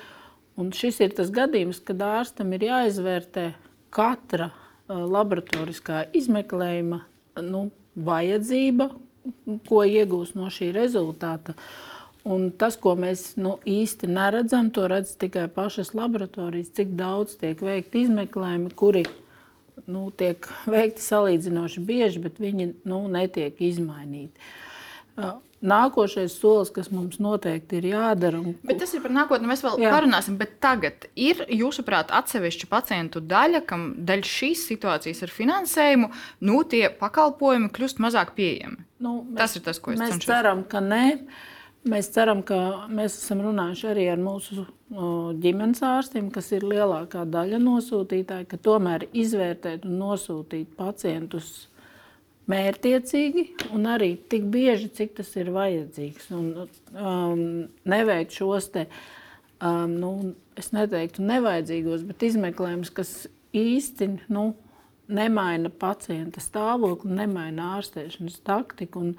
Un 0.61 0.69
šis 0.75 0.99
ir 1.01 1.15
tas 1.17 1.31
gadījums, 1.33 1.79
kad 1.81 2.03
ārstam 2.05 2.53
ir 2.53 2.67
jāizvērtē 2.67 3.47
katra 3.89 4.51
laboratoriskā 4.87 6.03
izmeklējuma 6.17 7.01
nu, 7.47 7.63
vajadzība, 7.95 8.91
ko 9.65 9.81
iegūs 9.87 10.35
no 10.37 10.51
šī 10.53 10.69
rezultāta. 10.75 11.55
Un 12.29 12.51
tas, 12.53 12.75
ko 12.77 12.93
mēs 12.99 13.31
nu, 13.41 13.55
īsti 13.65 14.05
neredzam, 14.11 14.69
to 14.69 14.85
redz 14.91 15.15
tikai 15.17 15.47
pašas 15.49 15.95
laboratorijas, 15.97 16.69
cik 16.77 16.93
daudz 16.99 17.33
tiek 17.41 17.61
veikti 17.65 18.05
izmeklējumi, 18.05 18.69
kuri 18.77 19.07
nu, 19.87 20.07
tiek 20.17 20.47
veikti 20.69 21.03
salīdzinoši 21.03 21.85
bieži, 21.85 22.21
bet 22.23 22.41
viņi 22.41 22.73
nu, 22.89 23.05
netiek 23.11 23.57
izmainīti. 23.61 24.51
Nākošais 25.61 26.33
solis, 26.41 26.71
kas 26.73 26.87
mums 26.89 27.19
noteikti 27.21 27.77
ir 27.77 27.91
jādara. 27.91 28.39
Un... 28.41 28.55
Bet 28.65 28.79
tas 28.81 28.95
ir 28.97 29.03
par 29.03 29.13
nākotni. 29.13 29.45
Mēs 29.49 29.61
vēl 29.61 29.83
Jā. 29.83 29.91
parunāsim. 29.93 30.39
Bet 30.39 30.55
tagad 30.63 31.05
ir, 31.13 31.43
jūsuprāt, 31.53 32.09
atsevišķa 32.17 32.69
pacientu 32.71 33.21
daļa, 33.21 33.61
kam 33.69 33.91
dēļ 34.07 34.25
šīs 34.25 34.65
situācijas 34.71 35.21
ar 35.27 35.33
finansējumu, 35.35 36.09
nu, 36.49 36.57
tie 36.65 36.87
pakalpojumi 36.97 37.69
kļūst 37.77 38.01
mazāk 38.01 38.33
pieejami. 38.39 38.81
Nu, 39.05 39.19
mēs, 39.27 39.37
tas 39.37 39.57
ir 39.59 39.65
tas, 39.69 39.81
ko 39.83 39.93
es 39.93 40.01
mēs 40.01 40.15
cenšos. 40.15 40.31
ceram, 40.33 40.65
ka 40.65 40.81
nē. 40.81 41.05
Mēs 41.81 42.11
ceram, 42.13 42.43
ka 42.45 42.55
mēs 42.93 43.15
esam 43.17 43.39
runājuši 43.41 43.87
arī 43.89 44.03
ar 44.11 44.19
mūsu 44.21 44.67
ģimenes 45.41 45.81
ārstiem, 45.81 46.27
kas 46.33 46.51
ir 46.53 46.65
lielākā 46.67 47.23
daļa 47.25 47.57
nosūtītāji, 47.63 48.47
ka 48.51 48.59
tomēr 48.61 49.07
izvērtēt 49.17 49.87
un 49.89 49.97
nosūtīt 50.03 50.75
pacientus 50.77 51.49
mērķiecīgi 52.51 53.45
un 53.73 53.89
arī 53.89 54.13
tik 54.29 54.45
bieži, 54.53 54.91
cik 54.93 55.17
tas 55.21 55.33
ir 55.41 55.49
vajadzīgs. 55.55 56.29
Un, 56.37 56.47
um, 56.93 57.43
neveikt 57.89 58.37
šos 58.37 58.69
te, 58.75 58.85
um, 59.57 59.97
nu, 59.97 60.11
es 60.59 60.69
neteiktu 60.75 61.25
nevajadzīgos, 61.25 62.05
bet 62.09 62.27
izmeklējumus, 62.29 62.93
kas 62.93 63.15
īsti 63.57 64.11
nu, 64.29 64.51
nemaina 65.11 65.71
pacienta 65.81 66.43
stāvokli, 66.43 67.15
nemaina 67.17 67.73
ārstēšanas 67.77 68.41
taktiku. 68.47 69.07
Un, 69.07 69.15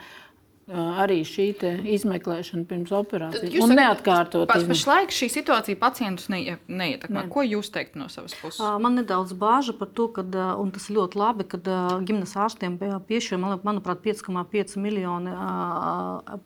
arī 0.72 1.20
šī 1.26 1.46
izmeklēšana 1.94 2.64
pirms 2.68 2.92
operācijas. 2.96 3.58
Un 3.64 3.74
neatkārtot. 3.76 4.46
Pa, 4.50 4.58
pašlaik 4.68 5.12
šī 5.14 5.28
situācija 5.32 5.78
pacientus 5.80 6.30
neie, 6.32 6.56
neietekmē. 6.68 7.26
Ne. 7.26 7.32
Ko 7.32 7.44
jūs 7.46 7.70
teikt 7.74 7.98
no 8.00 8.08
savas 8.12 8.34
puses? 8.40 8.62
Man 8.82 8.96
nedaudz 9.00 9.34
bāža 9.38 9.74
par 9.78 9.90
to, 9.92 10.08
ka 10.14 10.24
tas 10.24 10.88
ir 10.88 10.98
ļoti 10.98 11.20
labi, 11.20 11.48
ka 11.48 11.60
ģimenes 11.62 12.34
ārstiem 12.46 12.78
piešķir, 13.08 13.40
manuprāt, 13.42 14.02
5,5 14.04 14.78
miljoni 14.82 15.36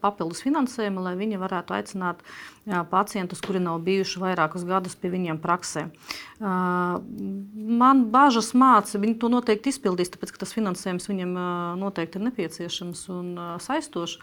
papildus 0.03 0.43
finansējumu, 0.47 1.07
lai 1.07 1.17
viņi 1.19 1.41
varētu 1.43 1.77
aicināt 1.79 2.25
pacientus, 2.91 3.41
kuri 3.45 3.61
nav 3.63 3.79
bijuši 3.87 4.21
vairākus 4.23 4.67
gadus 4.67 4.97
pie 4.99 5.11
viņiem 5.13 5.39
praksē. 5.43 5.87
Man 6.41 8.05
bāžas 8.13 8.53
māca, 8.59 8.99
viņi 9.03 9.19
to 9.23 9.31
noteikti 9.33 9.71
izpildīs, 9.73 10.11
tāpēc 10.13 10.35
ka 10.35 10.43
tas 10.43 10.55
finansējums 10.57 11.09
viņiem 11.11 11.33
noteikti 11.81 12.19
ir 12.19 12.27
nepieciešams 12.29 13.07
un 13.15 13.33
saistošs. 13.63 14.19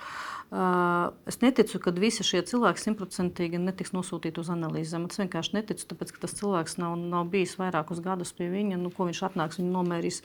Es 0.54 1.40
neticu, 1.42 1.80
ka 1.82 1.92
visi 1.98 2.22
šie 2.22 2.44
cilvēki 2.46 2.82
simtprocentīgi 2.84 3.58
netiks 3.58 3.90
nosūtīti 3.96 4.38
uz 4.38 4.52
analīzēm. 4.54 5.08
Es 5.10 5.18
vienkārši 5.18 5.56
neticu, 5.56 5.88
tāpēc 5.90 6.12
ka 6.14 6.22
tas 6.22 6.36
cilvēks 6.38 6.78
nav, 6.78 6.94
nav 7.00 7.32
bijis 7.34 7.56
vairākus 7.58 8.04
gadus 8.06 8.36
pie 8.38 8.52
viņa. 8.52 8.78
Nu, 8.78 8.92
ko 8.94 9.08
viņš 9.08 9.24
atnāks, 9.32 9.58
viņš 9.58 9.74
nomērīs 9.74 10.22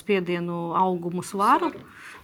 spiedienu, 0.00 0.58
augumu, 0.80 1.22
svaru. 1.22 1.70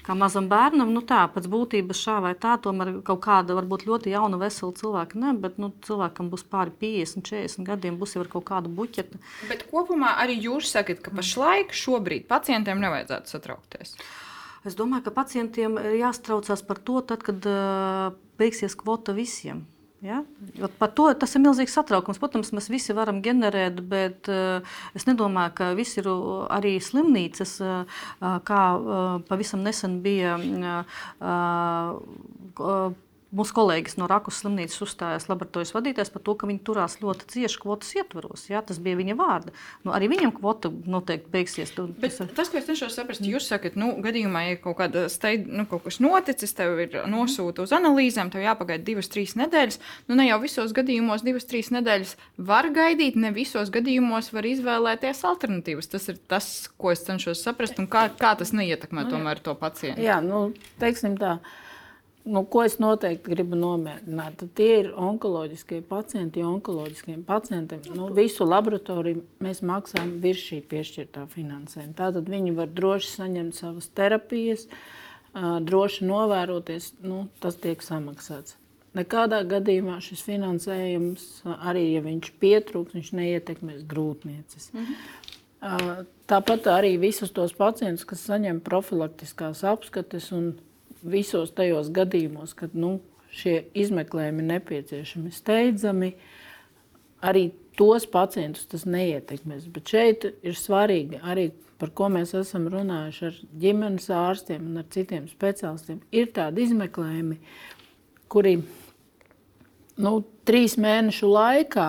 Kā 0.03 0.19
mazam 0.19 0.51
bērnam, 0.51 0.91
nu 0.91 1.05
tā, 1.07 1.21
pēc 1.31 1.47
būtības 1.53 2.03
šā 2.03 2.19
vai 2.27 2.35
tā, 2.35 2.57
tomēr 2.65 2.97
kaut 3.07 3.23
kāda 3.29 3.55
varbūt 3.55 3.87
ļoti 3.87 4.17
jauna, 4.17 4.41
vesela 4.41 4.75
cilvēka, 4.75 5.21
ne, 5.23 5.35
bet 5.39 5.61
nu, 5.63 5.71
cilvēkam 5.87 6.33
būs 6.33 6.47
pāri 6.49 6.73
50, 6.81 7.29
40 7.29 7.69
gadiem, 7.69 8.01
būs 8.01 8.17
jau 8.17 8.25
ar 8.25 8.33
kaut 8.33 8.49
kādu 8.49 8.73
buķeti. 8.73 9.21
Bet 9.51 9.69
kopumā 9.71 10.17
arī 10.25 10.41
jūs 10.49 10.73
sakat, 10.75 11.05
ka 11.05 11.15
pašlaik 11.15 11.77
šobrīd 11.77 12.27
pacientiem 12.31 12.81
nevajadzētu 12.83 13.37
satraukties. 13.37 13.95
Uh, 13.99 14.28
Es 14.67 14.77
domāju, 14.79 15.07
ka 15.07 15.15
pacientiem 15.23 15.79
ir 15.81 15.99
jāstraucās 16.01 16.65
par 16.67 16.81
to, 16.83 17.01
tad, 17.07 17.23
kad 17.27 17.45
uh, 17.47 18.15
beigsies 18.41 18.75
kvota 18.79 19.15
visiem. 19.17 19.67
Ja? 20.03 20.23
Par 20.79 20.93
to 20.95 21.09
tas 21.19 21.35
ir 21.35 21.43
milzīgs 21.43 21.75
satraukums. 21.75 22.21
Protams, 22.23 22.53
mēs 22.55 22.71
visi 22.71 22.95
varam 22.95 23.19
ģenerēt, 23.23 23.81
bet 23.91 24.31
uh, 24.31 24.63
es 24.99 25.09
nedomāju, 25.09 25.55
ka 25.59 25.73
viss 25.79 25.99
ir 25.99 26.11
arī 26.55 26.77
slimnīcas, 26.83 27.57
uh, 27.63 28.07
kā 28.19 28.63
uh, 28.79 29.19
pavisam 29.31 29.65
nesen 29.67 29.99
bija. 30.05 30.39
Uh, 30.39 31.99
uh, 32.59 33.05
Mūsu 33.29 33.53
kolēģis 33.59 33.99
no 34.01 34.07
Rakus 34.09 34.39
slimnīcas 34.41 34.81
uzstājās 34.87 35.27
laboratorijas 35.29 35.75
vadītājs 35.77 36.11
par 36.15 36.23
to, 36.25 36.33
ka 36.41 36.47
viņi 36.49 36.63
turās 36.65 36.95
ļoti 37.03 37.27
cieši 37.29 37.59
kvotas 37.61 37.91
ietvaros. 37.99 38.47
Jā, 38.49 38.63
tas 38.65 38.79
bija 38.81 38.97
viņa 38.97 39.17
vārda. 39.19 39.53
Nu, 39.85 39.93
arī 39.93 40.09
viņam 40.15 40.33
kvota 40.39 40.71
noteikti 40.73 41.29
beigsies. 41.35 41.75
Tu, 41.77 41.85
Bet 42.01 42.17
tas, 42.17 42.31
tas, 42.39 42.49
ko 42.49 42.57
es 42.57 42.65
cenšos 42.71 42.97
saprast, 42.97 43.27
jūs 43.29 43.51
sakat, 43.51 43.77
nu, 43.77 43.91
gadījumā, 44.01 44.47
ja 44.47 44.57
kaut, 44.63 44.79
kāda 44.81 45.05
steid, 45.13 45.45
nu, 45.45 45.67
kaut 45.69 45.85
kas 45.85 46.01
noticis, 46.01 46.57
tev 46.57 46.81
ir 46.87 46.97
nosūta 47.13 47.69
uz 47.69 47.77
analīzēm, 47.77 48.33
tev 48.33 48.47
jāpagaida 48.47 48.87
divas, 48.89 49.13
trīs 49.13 49.37
nedēļas. 49.37 49.77
Nu, 50.09 50.17
ne 50.17 50.31
jau 50.31 50.41
visos 50.41 50.73
gadījumos 50.81 51.27
divas, 51.29 51.45
trīs 51.53 51.69
nedēļas 51.77 52.17
var 52.49 52.73
gaidīt, 52.73 53.21
ne 53.21 53.35
visos 53.37 53.69
gadījumos 53.77 54.33
var 54.33 54.49
izvēlēties 54.49 55.25
alternatīvas. 55.29 55.93
Tas 55.93 56.09
ir 56.09 56.25
tas, 56.33 56.51
ko 56.81 56.97
es 56.97 57.05
cenšos 57.05 57.45
saprast, 57.45 57.77
un 57.77 57.93
kā, 57.93 58.09
kā 58.09 58.33
tas 58.41 58.57
neietekmē 58.57 59.05
nu, 59.05 59.19
tomēr 59.19 59.45
to 59.45 59.53
pacientu. 59.53 60.01
Jā, 60.01 60.23
nu, 60.25 60.47
teiksim 60.81 61.21
tā 61.21 61.37
nu, 62.29 62.43
ko 62.45 62.63
es 62.67 62.77
noteikti 62.83 63.33
gribu 63.33 63.57
nomierināt, 63.59 64.37
tad 64.43 64.53
tie 64.59 64.69
ir 64.83 64.91
onkoloģiskie 64.93 65.81
pacienti. 65.89 66.45
Onkoloģiskiem 66.45 67.25
pacientiem 67.29 67.83
nu, 67.97 68.11
visu 68.15 68.47
laboratoriju 68.49 69.25
mēs 69.45 69.63
maksājam 69.67 70.19
virs 70.23 70.45
šī 70.51 70.61
piešķirtā 70.71 71.25
finansējuma. 71.33 71.97
Tātad 71.99 72.29
viņi 72.29 72.55
var 72.59 72.71
droši 72.75 73.13
saņemt 73.15 73.59
savas 73.59 73.89
terapijas, 73.97 74.67
droši 75.69 76.09
novēroties, 76.09 76.93
nu, 77.07 77.27
tas 77.43 77.59
tiek 77.61 77.83
samaksāts. 77.85 78.59
Nekādā 78.97 79.43
gadījumā 79.47 79.99
šis 80.03 80.23
finansējums, 80.27 81.27
arī 81.59 81.85
ja 81.93 82.05
viņš 82.05 82.31
pietrūks, 82.41 82.97
viņš 82.97 83.11
neietekmēs 83.19 83.83
grūtniecis. 83.89 84.71
Mhm. 84.75 86.07
Tāpat 86.29 86.69
arī 86.71 86.93
visus 87.03 87.33
tos 87.35 87.55
pacientus, 87.57 88.07
kas 88.07 88.23
saņem 88.29 88.61
profilaktiskās 88.65 89.65
apskates 89.67 90.31
un 90.37 90.53
visos 91.03 91.53
tajos 91.57 91.93
gadījumos, 91.95 92.55
kad 92.59 92.75
nu, 92.75 92.99
šie 93.35 93.69
izmeklējumi 93.77 94.45
nepieciešami 94.49 95.33
steidzami, 95.35 96.13
arī 97.25 97.49
tos 97.79 98.07
pacientus 98.11 98.67
tas 98.71 98.87
neietekmēs. 98.89 99.69
Bet 99.73 99.93
šeit 99.93 100.27
ir 100.27 100.59
svarīgi 100.59 101.21
arī, 101.23 101.51
par 101.79 101.93
ko 101.95 102.09
mēs 102.13 102.35
esam 102.39 102.67
runājuši 102.73 103.29
ar 103.29 103.39
ģimenes 103.63 104.09
ārstiem 104.15 104.67
un 104.71 104.83
ar 104.83 104.89
citiem 104.95 105.29
speciālistiem, 105.31 106.01
ir 106.11 106.33
tādi 106.35 106.67
izmeklējumi, 106.67 107.39
kuri 108.33 108.57
nu, 110.03 110.13
trīs 110.49 110.77
mēnešu 110.81 111.31
laikā 111.31 111.89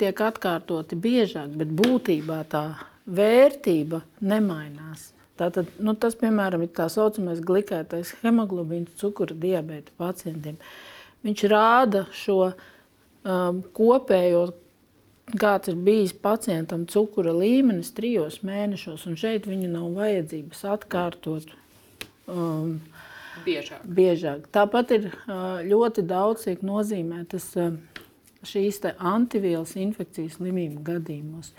tiek 0.00 0.26
atkārtoti 0.26 0.98
biežāk, 0.98 1.54
bet 1.60 1.72
būtībā 1.78 2.42
tā 2.50 2.64
vērtība 3.06 4.02
nemainās. 4.20 5.10
Tātad, 5.40 5.70
nu, 5.80 5.94
tas, 5.96 6.16
piemēram, 6.20 6.66
ir 6.66 6.72
tā 6.76 6.90
saucamais 6.92 7.40
glikētais 7.44 8.12
hemoglobīns 8.20 8.92
cukura 9.00 9.36
diabēta 9.40 9.94
pacientiem. 10.00 10.58
Viņš 11.24 11.44
rāda 11.48 12.04
šo 12.16 12.50
um, 12.50 13.62
kopējo, 13.76 14.50
kāds 15.40 15.70
ir 15.72 15.78
bijis 15.80 16.12
pacientam 16.12 16.84
cukura 16.90 17.32
līmenis 17.36 17.94
trijos 17.96 18.40
mēnešos, 18.44 19.06
un 19.08 19.16
šeit 19.20 19.48
viņu 19.48 19.70
nav 19.72 19.88
vajadzības 19.96 20.62
atkārtot. 20.74 21.56
Um, 22.28 22.76
biežāk. 23.46 23.88
biežāk. 23.88 24.46
Tāpat 24.52 24.94
ir 24.98 25.08
uh, 25.08 25.64
ļoti 25.64 26.04
daudz 26.04 26.44
tiek 26.50 26.60
nozīmētas 26.66 27.48
uh, 27.56 27.74
šīs 28.46 28.82
antivielas 28.96 29.72
infekcijas 29.80 30.36
slimību 30.38 30.84
gadījumos. 30.84 31.52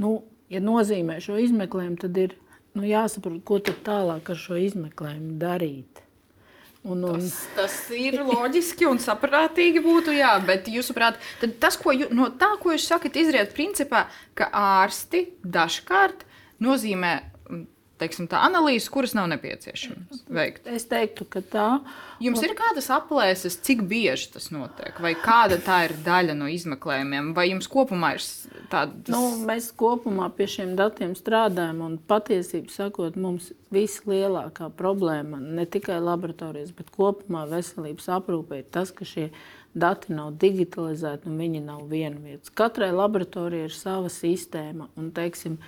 Nu, 0.00 0.18
ja 0.52 0.60
nozīmē 0.60 1.20
šo 1.24 1.38
izmeklējumu, 1.40 2.00
tad 2.04 2.20
ir 2.20 2.36
nu, 2.74 2.86
jāsaprot, 2.86 3.40
ko 3.46 3.60
tālāk 3.62 4.30
ar 4.34 4.40
šo 4.40 4.58
izmeklējumu 4.60 5.36
darīt. 5.40 6.04
Un, 6.84 7.00
un... 7.08 7.22
Tas, 7.22 7.36
tas 7.56 7.74
ir 7.96 8.18
loģiski 8.20 8.84
un 8.84 8.98
saprātīgi 9.00 9.80
būtu, 9.84 10.12
jā, 10.12 10.34
bet 10.44 10.68
jūsuprāt, 10.68 11.16
tas, 11.62 11.78
ko 11.80 11.94
jū, 11.96 12.10
no 12.12 12.28
tā, 12.36 12.50
ko 12.60 12.74
jūs 12.74 12.84
sakat, 12.90 13.16
izriet 13.16 13.54
principā, 13.56 14.04
ka 14.36 14.50
ārsti 14.52 15.30
dažkārt 15.40 16.26
nozīmē 16.60 17.14
teiksim, 18.04 18.28
tā 18.30 18.44
analīze, 18.46 18.90
kuras 18.92 19.16
nav 19.16 19.26
nepieciešamas 19.32 20.24
veikt? 20.28 20.68
Es 20.70 20.86
teiktu, 20.90 21.26
ka 21.26 21.42
tā. 21.42 21.68
Jums 22.22 22.44
ir 22.46 22.54
kādas 22.58 22.86
aplēses, 22.94 23.56
cik 23.66 23.82
bieži 23.90 24.30
tas 24.36 24.50
notiek, 24.54 24.94
vai 25.02 25.16
kāda 25.18 25.58
tā 25.64 25.80
ir 25.88 25.96
daļa 26.04 26.36
no 26.38 26.48
izmeklējumiem, 26.52 27.32
vai 27.36 27.48
jums 27.50 27.68
kopumā 27.72 28.14
ir 28.18 28.28
tādas? 28.72 29.10
Nu, 29.10 29.24
mēs 29.48 29.72
kopumā 29.74 30.30
pie 30.36 30.46
šiem 30.54 30.76
datiem 30.78 31.16
strādājam, 31.18 31.82
un 31.88 31.98
patiesībā 31.98 32.70
sakot, 32.72 33.18
mums 33.18 33.50
vislielākā 33.74 34.70
problēma 34.78 35.40
ne 35.42 35.66
tikai 35.66 35.98
laboratorijas, 36.04 36.70
bet 36.76 36.92
kopumā 36.94 37.48
veselības 37.50 38.08
aprūpē 38.20 38.62
ir 38.62 38.72
tas, 38.74 38.94
ka 38.94 39.08
šie 39.08 39.30
dati 39.74 40.14
nav 40.14 40.36
digitalizēti 40.38 41.28
un 41.28 41.38
viņi 41.40 41.64
nav 41.66 41.88
vienvietas. 41.90 42.52
Katrai 42.54 42.92
laboratorijai 42.94 43.68
ir 43.68 43.74
sava 43.74 44.10
sistēma. 44.12 44.88
Un, 44.98 45.10
teiksim, 45.14 45.58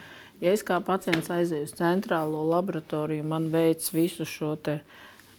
Ja 0.41 0.53
es 0.53 0.65
kā 0.67 0.81
pacients 0.85 1.31
aizēju 1.33 1.65
uz 1.65 1.75
centrālo 1.79 2.45
laboratoriju, 2.51 3.25
man 3.25 3.49
veids 3.53 3.93
visu 3.95 4.27
šo 4.29 4.57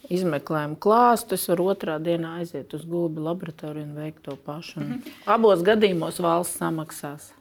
izmeklējumu 0.10 0.78
klāstu, 0.82 1.36
es 1.36 1.48
varu 1.52 1.70
otrā 1.74 1.98
dienā 2.02 2.38
aiziet 2.42 2.74
uz 2.74 2.86
gulbi 2.88 3.22
laboratoriju 3.22 3.86
un 3.86 3.96
veikt 3.96 4.24
to 4.24 4.36
pašu. 4.46 4.80
Mm 4.80 4.86
-hmm. 4.86 5.12
Abos 5.26 5.64
gadījumos 5.64 6.20
valsts 6.20 6.58
samaksās 6.58 7.32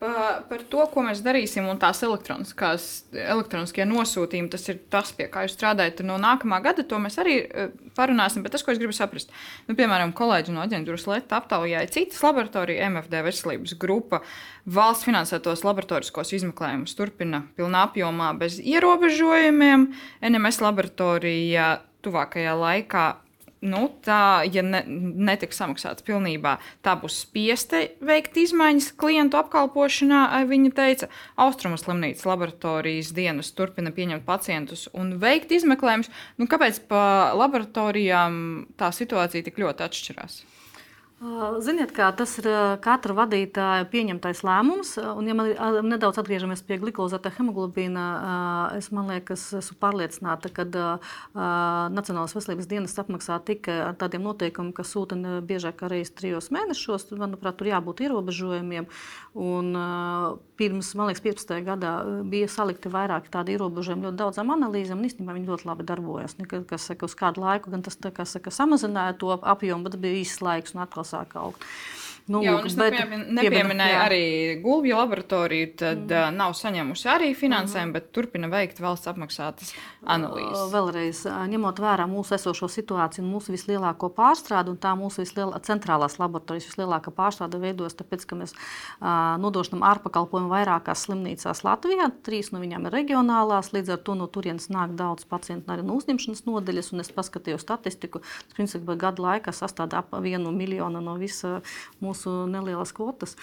par, 0.00 0.42
par 0.48 0.62
to, 0.72 0.80
ko 0.92 1.02
mēs 1.04 1.20
darīsim, 1.24 1.66
un 1.68 1.78
tās 1.80 2.00
elektroniskie 2.06 3.84
nosūtījumi, 3.88 4.50
tas 4.52 4.64
ir 4.72 4.80
tas, 4.92 5.12
pie 5.16 5.26
kā 5.32 5.44
jūs 5.44 5.54
strādājat 5.58 6.00
no 6.08 6.16
nākamā 6.20 6.62
gada. 6.64 6.84
To 6.88 6.98
mēs 7.02 7.18
arī 7.20 7.36
eh, 7.44 7.68
parunāsim. 7.98 8.44
Bet 8.44 8.56
tas, 8.56 8.64
ko 8.64 8.72
es 8.72 8.80
gribu 8.80 8.96
saprast, 8.96 9.32
nu, 9.68 9.76
piemēram, 9.78 10.14
kolēģi 10.16 10.56
no 10.56 10.64
aģentūras 10.64 11.06
Lietuvas 11.10 11.42
aptaujāja 11.42 11.92
citas 11.92 12.24
laboratorijas, 12.24 12.88
MFD 12.88 13.24
veselības 13.28 13.76
grupa, 13.80 14.22
valsts 14.64 15.04
finansētos 15.08 15.66
laboratoriskos 15.68 16.32
izmeklējumus 16.40 16.96
turpina 16.96 17.44
pilnā 17.58 17.84
apjomā 17.90 18.32
bez 18.40 18.56
ierobežojumiem. 18.64 19.90
NMS 20.32 20.64
laboratorija 20.64 21.74
tuvākajā 22.04 22.56
laikā 22.56 23.08
nu, 23.60 23.82
tā, 24.04 24.42
ja 24.48 24.62
ne, 24.64 24.80
netiks 24.86 25.60
samaksāts 25.60 26.04
pilnībā, 26.06 26.56
tā 26.84 26.94
būs 27.00 27.20
spiesta 27.26 27.82
veikt 28.04 28.38
izmaiņas 28.40 28.92
klientu 29.00 29.40
apkalpošanā. 29.40 30.22
Viņa 30.50 30.72
teica, 30.76 31.10
Austrumas 31.40 31.84
slimnīcas 31.84 32.26
laboratorijas 32.28 33.12
dienas 33.16 33.52
turpina 33.56 33.92
pieņemt 33.94 34.26
pacientus 34.28 34.88
un 34.96 35.16
veikt 35.22 35.52
izmeklējumus. 35.56 36.12
Nu, 36.40 36.48
kāpēc 36.50 36.82
pa 36.90 37.34
laboratorijām 37.36 38.40
tā 38.80 38.92
situācija 38.96 39.46
tik 39.46 39.60
ļoti 39.60 39.86
atšķirās? 39.88 40.40
Ziniet, 41.60 41.90
kā 41.92 42.06
tas 42.16 42.32
ir 42.40 42.46
katra 42.80 43.12
vadītāja 43.18 43.84
pieņemtais 43.92 44.38
lēmums. 44.40 44.94
Un, 45.04 45.26
ja 45.28 45.34
man 45.36 45.50
nedaudz 45.84 46.16
atgriežamies 46.22 46.62
pie 46.64 46.78
glikozēta 46.80 47.28
hemoglobīna, 47.36 48.04
es 48.78 48.88
liekas, 48.88 49.44
esmu 49.58 49.76
pārliecināta, 49.84 50.48
ka 50.48 50.64
Nacionālās 51.92 52.32
veselības 52.38 52.70
dienas 52.70 52.96
apmaksā 53.02 53.36
tikai 53.44 53.76
ar 53.90 53.98
tādiem 54.00 54.24
noteikumiem, 54.24 54.72
ka 54.72 54.86
sūta 54.88 55.18
biežāk 55.44 55.82
kā 55.82 55.92
reizes 55.92 56.16
trijos 56.16 56.48
mēnešos. 56.56 57.10
Manuprāt, 57.20 57.60
tur 57.60 57.68
jābūt 57.68 58.00
ierobežojumiem. 58.06 58.88
Un, 59.36 59.74
pirms, 60.60 60.92
man 60.98 61.08
liekas, 61.08 61.22
15. 61.24 61.54
gadā 61.64 61.94
bija 62.28 62.48
salikti 62.52 62.92
vairāki 62.92 63.32
tādi 63.32 63.56
ierobežojumi 63.56 64.08
ļoti 64.08 64.20
daudzām 64.20 64.52
analīzēm, 64.56 65.00
un 65.00 65.08
īstenībā 65.08 65.36
viņi 65.36 65.48
ļoti 65.48 65.68
labi 65.70 65.86
darbojas. 65.88 66.36
Nekad, 66.40 66.66
kas, 66.68 66.90
saka, 66.90 67.08
uz 67.08 67.16
kādu 67.18 67.44
laiku 67.44 67.72
gan 67.72 67.84
tas 67.86 67.96
saka, 67.96 68.52
samazināja 68.54 69.16
to 69.20 69.32
apjomu, 69.40 69.88
bet 69.88 69.98
bija 70.02 70.20
īsts 70.20 70.44
laiks 70.44 70.76
un 70.76 70.84
atkal 70.84 71.08
sāk 71.08 71.36
augt. 71.40 71.64
Nu, 72.30 72.42
jā, 72.44 72.52
es 72.68 72.76
bet, 72.78 72.94
nepieminēju 73.34 73.94
jā. 73.96 74.02
arī 74.06 74.24
Gulbju 74.62 74.98
laboratoriju, 75.00 75.70
tad 75.80 76.04
mm. 76.04 76.14
uh, 76.14 76.28
nav 76.34 76.54
saņēmusi 76.54 77.08
arī 77.10 77.30
finansējumu, 77.34 77.90
mm. 77.90 77.96
bet 77.96 78.10
turpina 78.14 78.50
veikt 78.52 78.78
valsts 78.82 79.10
apmaksātas 79.10 79.72
analīzes. 80.06 80.70
Vēlreiz, 80.70 81.22
ņemot 81.50 81.80
vērā 81.82 82.06
mūsu 82.10 82.36
esošo 82.36 82.68
situāciju 82.70 83.24
un 83.24 83.32
mūsu 83.34 83.54
vislielāko 83.54 84.12
pārstrādi, 84.14 84.70
un 84.72 84.78
tā 84.80 84.92
mūsu 84.98 85.24
vislielākā 85.24 85.62
centrālās 85.66 86.18
laboratorijas 86.20 86.68
vislielākā 86.70 87.12
pārstrāde 87.16 87.60
veidojas, 87.60 87.98
tāpēc, 87.98 88.26
ka 88.30 88.38
mēs 88.38 88.54
uh, 88.54 89.34
nodrošinām 89.42 89.82
ārpakalpojumu 89.90 90.52
vairākās 90.54 91.06
slimnīcās 91.08 91.64
Latvijā. 91.66 92.08
Trīs 92.26 92.52
no 92.54 92.62
viņām 92.62 92.86
ir 92.86 92.96
reģionālās, 93.00 93.72
līdz 93.74 93.96
ar 93.96 94.02
to 94.06 94.16
no 94.18 94.30
turienes 94.30 94.70
nāk 94.72 94.94
daudz 94.98 95.26
pacientu 95.30 95.74
arī 95.74 95.84
no 95.86 95.98
uzņemšanas 95.98 96.46
nodeļas, 96.46 96.92
un 96.94 97.04
es 97.04 97.12
paskatījos 97.16 97.66
statistiku. 97.66 98.22
Tas, 98.22 98.56
principā, 98.56 98.96
gadu 99.00 99.26
laikā 99.26 99.54
sastāv 99.56 99.98
ap 99.98 100.14
vienu 100.22 100.52
miljonu 100.54 101.02
no 101.04 101.16
visa 101.20 101.58
mūsu 102.04 102.19
mūsu 102.20 102.46
nelielas 102.50 102.92
kvotas. 102.92 103.36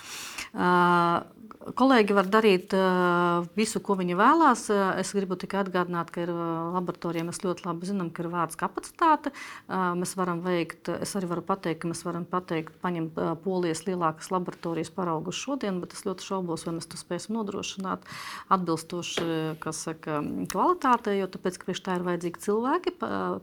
Uh, 0.53 1.25
Kolēģi 1.67 2.15
var 2.15 2.27
darīt 2.31 2.71
uh, 2.77 3.43
visu, 3.57 3.81
ko 3.83 3.97
viņi 3.99 4.15
vēlās. 4.15 4.61
Uh, 4.71 4.93
es 5.01 5.09
gribu 5.15 5.35
tikai 5.35 5.65
atgādināt, 5.65 6.13
ka 6.15 6.21
ir 6.23 6.29
uh, 6.31 6.69
laboratorijā 6.77 7.25
mēs 7.27 7.41
ļoti 7.43 7.65
labi 7.65 7.89
zinām, 7.89 8.11
ka 8.13 8.23
ir 8.23 8.29
vārds 8.31 8.55
kapacitāte. 8.59 9.33
Uh, 9.67 9.91
mēs 9.99 10.13
varam 10.15 10.39
veikt, 10.45 10.87
es 10.95 11.11
arī 11.19 11.27
varu 11.27 11.43
pateikt, 11.43 11.81
ka 11.81 11.91
mēs 11.91 12.05
varam 12.07 12.23
pateikt, 12.29 12.77
paņemt 12.83 13.19
uh, 13.19 13.33
polijas 13.43 13.83
lielākas 13.87 14.29
laboratorijas 14.31 14.93
paraugus 14.95 15.41
šodien, 15.41 15.81
bet 15.83 15.97
es 15.97 16.05
ļoti 16.07 16.27
šaubos, 16.29 16.63
vai 16.67 16.77
mēs 16.77 16.87
to 16.87 16.99
spēsim 17.01 17.35
nodrošināt 17.35 18.07
atbilstoši 18.53 19.27
saka, 19.75 20.21
kvalitātei, 20.53 21.17
jo 21.19 21.27
tāpēc, 21.35 21.59
ka 21.59 21.75
tā 21.83 21.97
ir 21.99 22.07
vajadzīgi 22.07 22.45
cilvēki, 22.47 22.95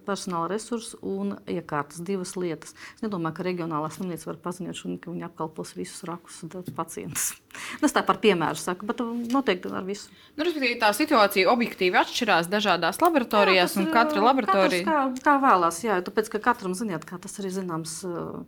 personāla 0.09 0.49
resursi 0.55 0.97
un 1.05 1.37
iekārtas 1.51 2.01
divas 2.05 2.35
lietas. 2.41 2.73
Es 2.97 3.05
nedomāju, 3.05 3.37
ka 3.37 3.49
reģionālā 3.51 3.93
slimnīca 3.93 4.31
var 4.33 4.41
paziņot 4.49 4.81
šodien, 4.81 4.99
ka 5.03 5.13
viņi 5.13 5.24
apkalpos 5.29 5.75
visus 5.77 6.05
rakus 6.09 6.43
pacientus. 6.77 7.33
Es 7.87 7.95
tā 7.95 8.03
par 8.03 8.19
piemēru 8.23 8.59
saku, 8.59 8.87
bet 8.89 8.99
noteikti 9.31 9.71
ar 9.71 9.85
visu. 9.87 10.11
Nu, 10.35 10.47
tā 10.81 10.91
situācija 10.97 11.53
objektīvi 11.53 12.01
atšķirās 12.01 12.49
dažādās 12.51 12.99
laboratorijās, 13.03 13.77
jā, 13.77 13.85
un 13.85 13.93
katra 13.95 14.25
laboratorija 14.25 14.87
kā, 14.89 15.05
kā 15.23 15.37
vēlās. 15.43 15.79
Jā, 15.87 16.01
tāpēc, 16.03 16.33
ka 16.35 16.43
katram 16.49 16.75
ziniet, 16.75 17.07
kā 17.07 17.21
tas 17.23 17.39
arī 17.39 17.53
zināms. 17.55 18.01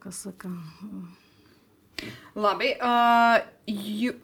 Kas, 0.03 0.25
ka... 0.43 0.51
Labi, 2.37 2.75
uh, 2.77 3.39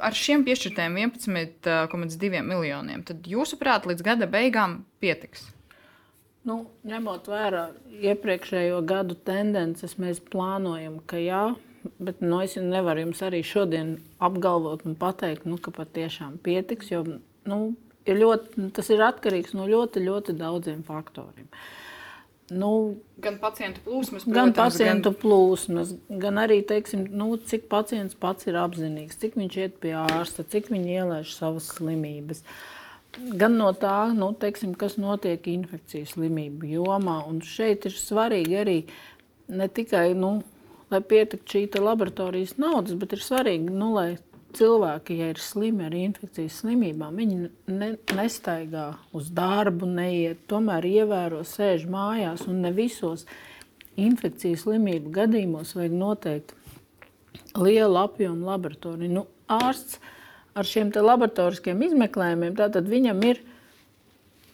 ar 0.02 0.18
šiem 0.18 0.42
piešķirtiem 0.44 0.98
11,2 1.06 2.42
miljoniem, 2.44 3.06
tad 3.08 3.24
jūsuprāt, 3.30 3.86
līdz 3.88 4.04
gada 4.04 4.28
beigām 4.30 4.82
pietiks? 5.00 5.46
Nu, 6.48 6.56
ņemot 6.86 7.28
vērā 7.30 7.68
iepriekšējo 8.02 8.80
gadu 8.86 9.14
tendences, 9.14 9.94
mēs 10.02 10.18
plānojam, 10.32 10.98
ka 11.06 11.20
jā, 11.22 11.42
Bet 11.98 12.20
nu, 12.22 12.38
es 12.44 12.54
nevaru 12.58 13.06
jums 13.06 13.22
arī 13.26 13.42
šodien 13.46 13.96
apgalvot 14.22 14.84
un 14.86 14.94
pateikt, 14.98 15.46
nu, 15.50 15.58
ka 15.58 15.74
patiešām 15.74 16.36
pietiks. 16.44 16.92
Jo, 16.92 17.02
nu, 17.48 17.60
ir 18.06 18.20
ļoti, 18.22 18.68
tas 18.76 18.90
ir 18.92 19.02
atkarīgs 19.02 19.56
no 19.58 19.66
ļoti, 19.70 20.02
ļoti 20.06 20.36
daudziem 20.38 20.82
faktoriem. 20.86 21.48
Nu, 22.52 22.98
gan 23.22 23.38
pacientu 23.40 23.80
plūsmas, 23.86 24.26
protams, 24.26 24.36
gan 24.36 24.52
pacientu 24.56 25.12
gan... 25.12 25.18
plūsmas, 25.22 25.94
gan 26.20 26.40
arī 26.42 26.58
teiksim, 26.68 27.06
nu, 27.16 27.30
cik 27.48 27.64
pacients 27.70 28.18
pats 28.18 28.48
ir 28.50 28.58
apzinīgs, 28.60 29.16
cik 29.22 29.38
viņš 29.40 29.58
iet 29.62 29.78
pie 29.80 29.94
ārsta, 29.96 30.44
cik 30.44 30.68
viņš 30.72 30.90
ielaiž 30.98 31.32
savas 31.32 31.70
slimības. 31.78 32.42
Gan 33.40 33.56
no 33.60 33.70
tā, 33.76 34.10
nu, 34.16 34.32
teiksim, 34.40 34.74
kas 34.76 34.98
notiek 35.00 35.46
infekcijas 35.52 36.14
slimību 36.16 36.68
jomā. 36.74 37.18
Un 37.28 37.40
šeit 37.44 37.86
ir 37.88 37.96
svarīgi 37.96 38.60
arī 38.60 38.78
ne 39.52 39.68
tikai 39.68 40.12
nu, 40.16 40.38
lai 40.92 41.00
pietiktu 41.00 41.56
šī 41.56 41.80
laboratorijas 41.80 42.58
naudas, 42.60 42.96
bet 43.00 43.16
ir 43.16 43.24
svarīgi, 43.24 43.72
nu, 43.72 43.92
lai 43.96 44.10
cilvēki, 44.56 45.16
ja 45.20 45.30
ir 45.32 45.40
slimi 45.40 45.86
ar 45.86 45.94
infekcijas 45.96 46.60
slimībām, 46.62 47.16
viņi 47.16 47.38
ne, 47.72 47.90
nestaigā 48.12 48.90
uz 49.16 49.30
darbu, 49.34 49.88
neiet, 49.88 50.44
tomēr 50.50 50.86
ievēro, 50.88 51.42
sēž 51.48 51.86
mājās 51.90 52.44
un 52.50 52.60
ne 52.66 52.72
visos 52.76 53.24
infekcijas 54.00 54.66
slimību 54.66 55.12
gadījumos 55.12 55.74
vajag 55.76 55.96
noteikti 55.96 56.60
lielu 57.58 58.00
apjomu 58.00 58.48
laboratoriju. 58.48 59.12
Nu, 59.12 59.26
ārsts 59.52 59.98
ar 60.56 60.68
šiem 60.68 60.92
laboratoriskiem 60.92 61.80
izmeklējumiem, 61.88 62.56
tātad 62.58 62.88
viņam 62.88 63.24
ir 63.28 63.40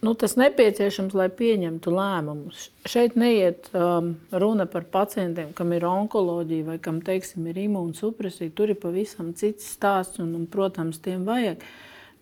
nu, 0.01 0.15
tas 0.15 0.37
nepieciešams, 0.39 1.15
lai 1.19 1.29
pieņemtu 1.35 1.93
lēmumus. 1.93 2.69
Šeit 2.89 3.17
neiet 3.19 3.71
um, 3.75 4.13
runa 4.31 4.69
par 4.71 4.87
pacientiem, 4.93 5.51
kam 5.57 5.75
ir 5.75 5.87
onkoloģija 5.89 6.69
vai 6.69 6.77
kam 6.83 7.01
teiksim, 7.05 7.49
ir 7.51 7.59
imūnsupresija. 7.65 8.55
Tur 8.55 8.75
ir 8.75 8.79
pavisam 8.83 9.33
cits 9.39 9.73
stāsts, 9.75 10.21
un, 10.23 10.35
un 10.39 10.47
protams, 10.51 11.01
tiem 11.03 11.27
vajag. 11.29 11.65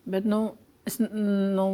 Bet, 0.09 0.25
nu, 0.25 0.41
es, 0.87 0.97
nu, 1.03 1.67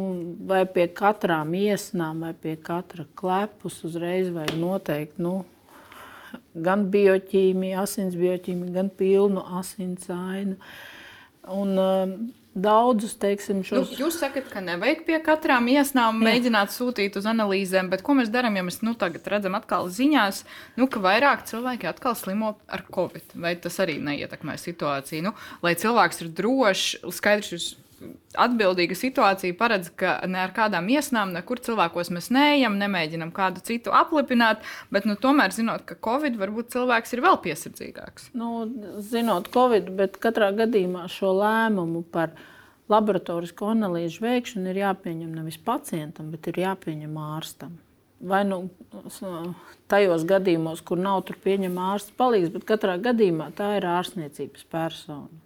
vai 0.48 0.64
pie 0.68 0.90
katrām 0.92 1.56
iesnām, 1.56 2.26
vai 2.26 2.34
pie 2.36 2.58
katra 2.60 3.06
klepus 3.16 3.80
uzreiz 3.88 4.28
vajag 4.34 4.60
noteikti 4.60 5.24
nu, 5.24 5.38
gan 6.54 6.88
bioķīmiju, 6.92 7.80
asins 7.80 8.16
bioķīmiju, 8.18 8.74
gan 8.74 8.92
pilnu 8.92 9.44
asins 9.58 10.10
ainu. 10.12 10.58
Un, 11.54 11.78
um, 11.78 12.18
daudzus, 12.54 13.16
teiksim, 13.18 13.60
nu, 13.60 13.66
šos. 13.66 13.90
Nu, 13.90 13.98
jūs 14.04 14.18
sakat, 14.22 14.46
ka 14.52 14.62
nevajag 14.64 15.02
pie 15.06 15.18
katrām 15.24 15.66
iesnām 15.72 16.22
Jā. 16.22 16.28
mēģināt 16.28 16.74
sūtīt 16.74 17.18
uz 17.18 17.26
analīzēm, 17.30 17.90
bet 17.92 18.04
ko 18.06 18.16
mēs 18.18 18.30
darām, 18.32 18.56
ja 18.58 18.64
mēs 18.66 18.80
nu, 18.86 18.94
tagad 18.98 19.26
redzam 19.30 19.58
atkal 19.58 19.90
ziņās, 19.92 20.44
nu, 20.80 20.88
ka 20.90 21.02
vairāk 21.04 21.46
cilvēki 21.50 21.90
atkal 21.90 22.16
slimo 22.18 22.54
ar 22.70 22.84
covid? 22.94 23.34
Vai 23.34 23.56
tas 23.60 23.80
arī 23.82 23.98
neietekmē 24.02 24.56
situāciju? 24.60 25.28
Nu, 25.28 25.34
lai 25.66 25.74
cilvēks 25.78 26.22
ir 26.24 26.30
drošs, 26.38 27.00
skaidrs, 27.18 27.54
jūs 27.54 27.70
atbildīga 28.40 28.96
situācija 28.98 29.56
paredz, 29.58 29.90
ka 29.98 30.16
ne 30.30 30.40
ar 30.42 30.54
kādām 30.56 30.88
iesnām, 30.92 31.34
nekur 31.34 31.60
cilvēkos 31.64 32.10
mēs 32.14 32.30
neejam, 32.34 32.78
nemēģinam 32.80 33.32
kādu 33.34 33.62
citu 33.64 33.94
aplipināt, 33.94 34.64
bet 34.94 35.06
nu, 35.08 35.16
tomēr 35.20 35.54
zinot, 35.54 35.84
ka 35.88 35.98
Covid 36.04 36.38
varbūt 36.40 36.72
cilvēks 36.74 37.14
ir 37.16 37.22
vēl 37.24 37.38
piesardzīgāks. 37.44 38.32
Nu, 38.38 38.66
zinot 39.04 39.50
Covid, 39.54 39.92
bet 39.98 40.18
katrā 40.22 40.50
gadījumā 40.56 41.06
šo 41.12 41.34
lēmumu 41.38 42.04
par 42.14 42.34
laboratorijas 42.92 43.54
analīžu 43.64 44.24
veikšanu 44.24 44.72
ir 44.72 44.82
jāpieņem 44.84 45.32
nevis 45.38 45.60
pacientam, 45.62 46.30
bet 46.34 46.50
ir 46.50 46.60
jāpieņem 46.66 47.16
ārstam. 47.30 47.78
Vai 48.24 48.40
nu 48.48 48.70
tajos 49.90 50.24
gadījumos, 50.28 50.80
kur 50.86 51.00
nav 51.00 51.26
pieņemama 51.28 51.94
ārsta 51.94 52.14
palīdzība, 52.16 52.60
bet 52.60 52.68
katrā 52.68 52.94
gadījumā 53.10 53.50
tā 53.56 53.74
ir 53.78 53.88
ārstniecības 53.90 54.64
persona. 54.72 55.43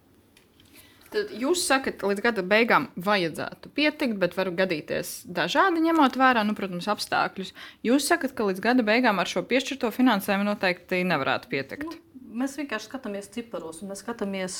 Tad 1.12 1.30
jūs 1.40 1.62
sakat, 1.64 1.96
ka 2.00 2.10
līdz 2.10 2.24
gada 2.26 2.42
beigām 2.44 2.90
vajadzētu 3.00 3.70
pietikt, 3.76 4.18
bet 4.20 4.36
var 4.36 4.50
gadīties 4.58 5.22
dažādi, 5.24 5.80
ņemot 5.86 6.18
vērā, 6.20 6.42
nu, 6.44 6.56
protams, 6.58 6.90
apstākļus. 6.92 7.54
Jūs 7.86 8.10
sakat, 8.10 8.34
ka 8.36 8.48
līdz 8.50 8.60
gada 8.64 8.84
beigām 8.84 9.22
ar 9.22 9.30
šo 9.30 9.44
piešķirto 9.48 9.88
finansējumu 9.94 10.50
noteikti 10.50 11.00
nevarētu 11.08 11.52
pietikt. 11.54 11.88
Nu, 11.88 12.02
Mēs 12.38 12.58
vienkārši 12.58 12.86
skatāmies 12.90 13.30
ciparos, 13.32 13.80
un 13.82 13.88
mēs 13.90 14.02
skatāmies, 14.04 14.56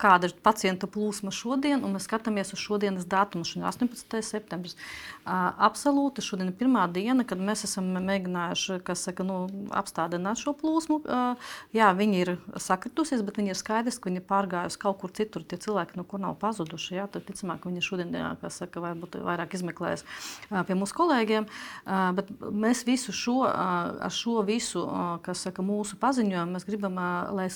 kāda 0.00 0.28
ir 0.28 0.34
pacienta 0.44 0.86
plūsma 0.90 1.32
šodien, 1.34 1.80
un 1.82 1.96
mēs 1.96 2.04
skatāmies 2.06 2.52
uz 2.52 2.60
šodienas 2.60 3.08
datumu, 3.08 3.46
šodien 3.48 3.64
18. 3.70 4.20
septembris. 4.26 4.76
Absolūti, 5.22 6.22
šodien 6.24 6.48
ir 6.50 6.56
pirmā 6.58 6.88
diena, 6.90 7.22
kad 7.28 7.38
mēs 7.38 7.62
esam 7.68 7.92
mēģinājuši 7.94 8.80
saka, 8.98 9.26
nu, 9.26 9.36
apstādināt 9.70 10.40
šo 10.40 10.54
plūsmu. 10.58 10.98
Jā, 11.76 11.92
viņi 11.94 12.18
ir 12.24 12.32
sakritusies, 12.58 13.22
bet 13.22 13.38
viņi 13.38 13.54
ir 13.54 13.58
skaidrs, 13.60 14.00
ka 14.02 14.10
viņi 14.10 14.22
ir 14.22 14.26
pārgājuši 14.26 14.80
kaut 14.82 14.98
kur 15.02 15.14
citur. 15.14 15.46
Tie 15.46 15.60
cilvēki, 15.62 15.94
no 16.00 16.06
kur 16.08 16.22
nav 16.22 16.34
pazuduši, 16.42 16.96
jā, 16.98 17.06
tad 17.06 17.26
ticamāk, 17.28 17.68
viņi 17.70 17.84
šodien, 17.86 18.18
saka, 18.50 18.82
varbūt 18.82 19.20
vairāk 19.22 19.54
izmeklēs 19.58 20.02
pie 20.50 20.78
mūsu 20.78 20.98
kolēģiem. 20.98 21.46
Bet 22.18 22.34
mēs 22.50 22.82
visu 22.88 23.14
šo, 23.14 23.38
šo 24.10 24.42
visu, 24.48 24.86
kas 25.22 25.46
saka, 25.46 25.62
mūsu 25.66 26.00
paziņojumu, 26.02 26.58
mēs 26.58 26.66
gribam 26.66 26.98
lai 27.38 27.48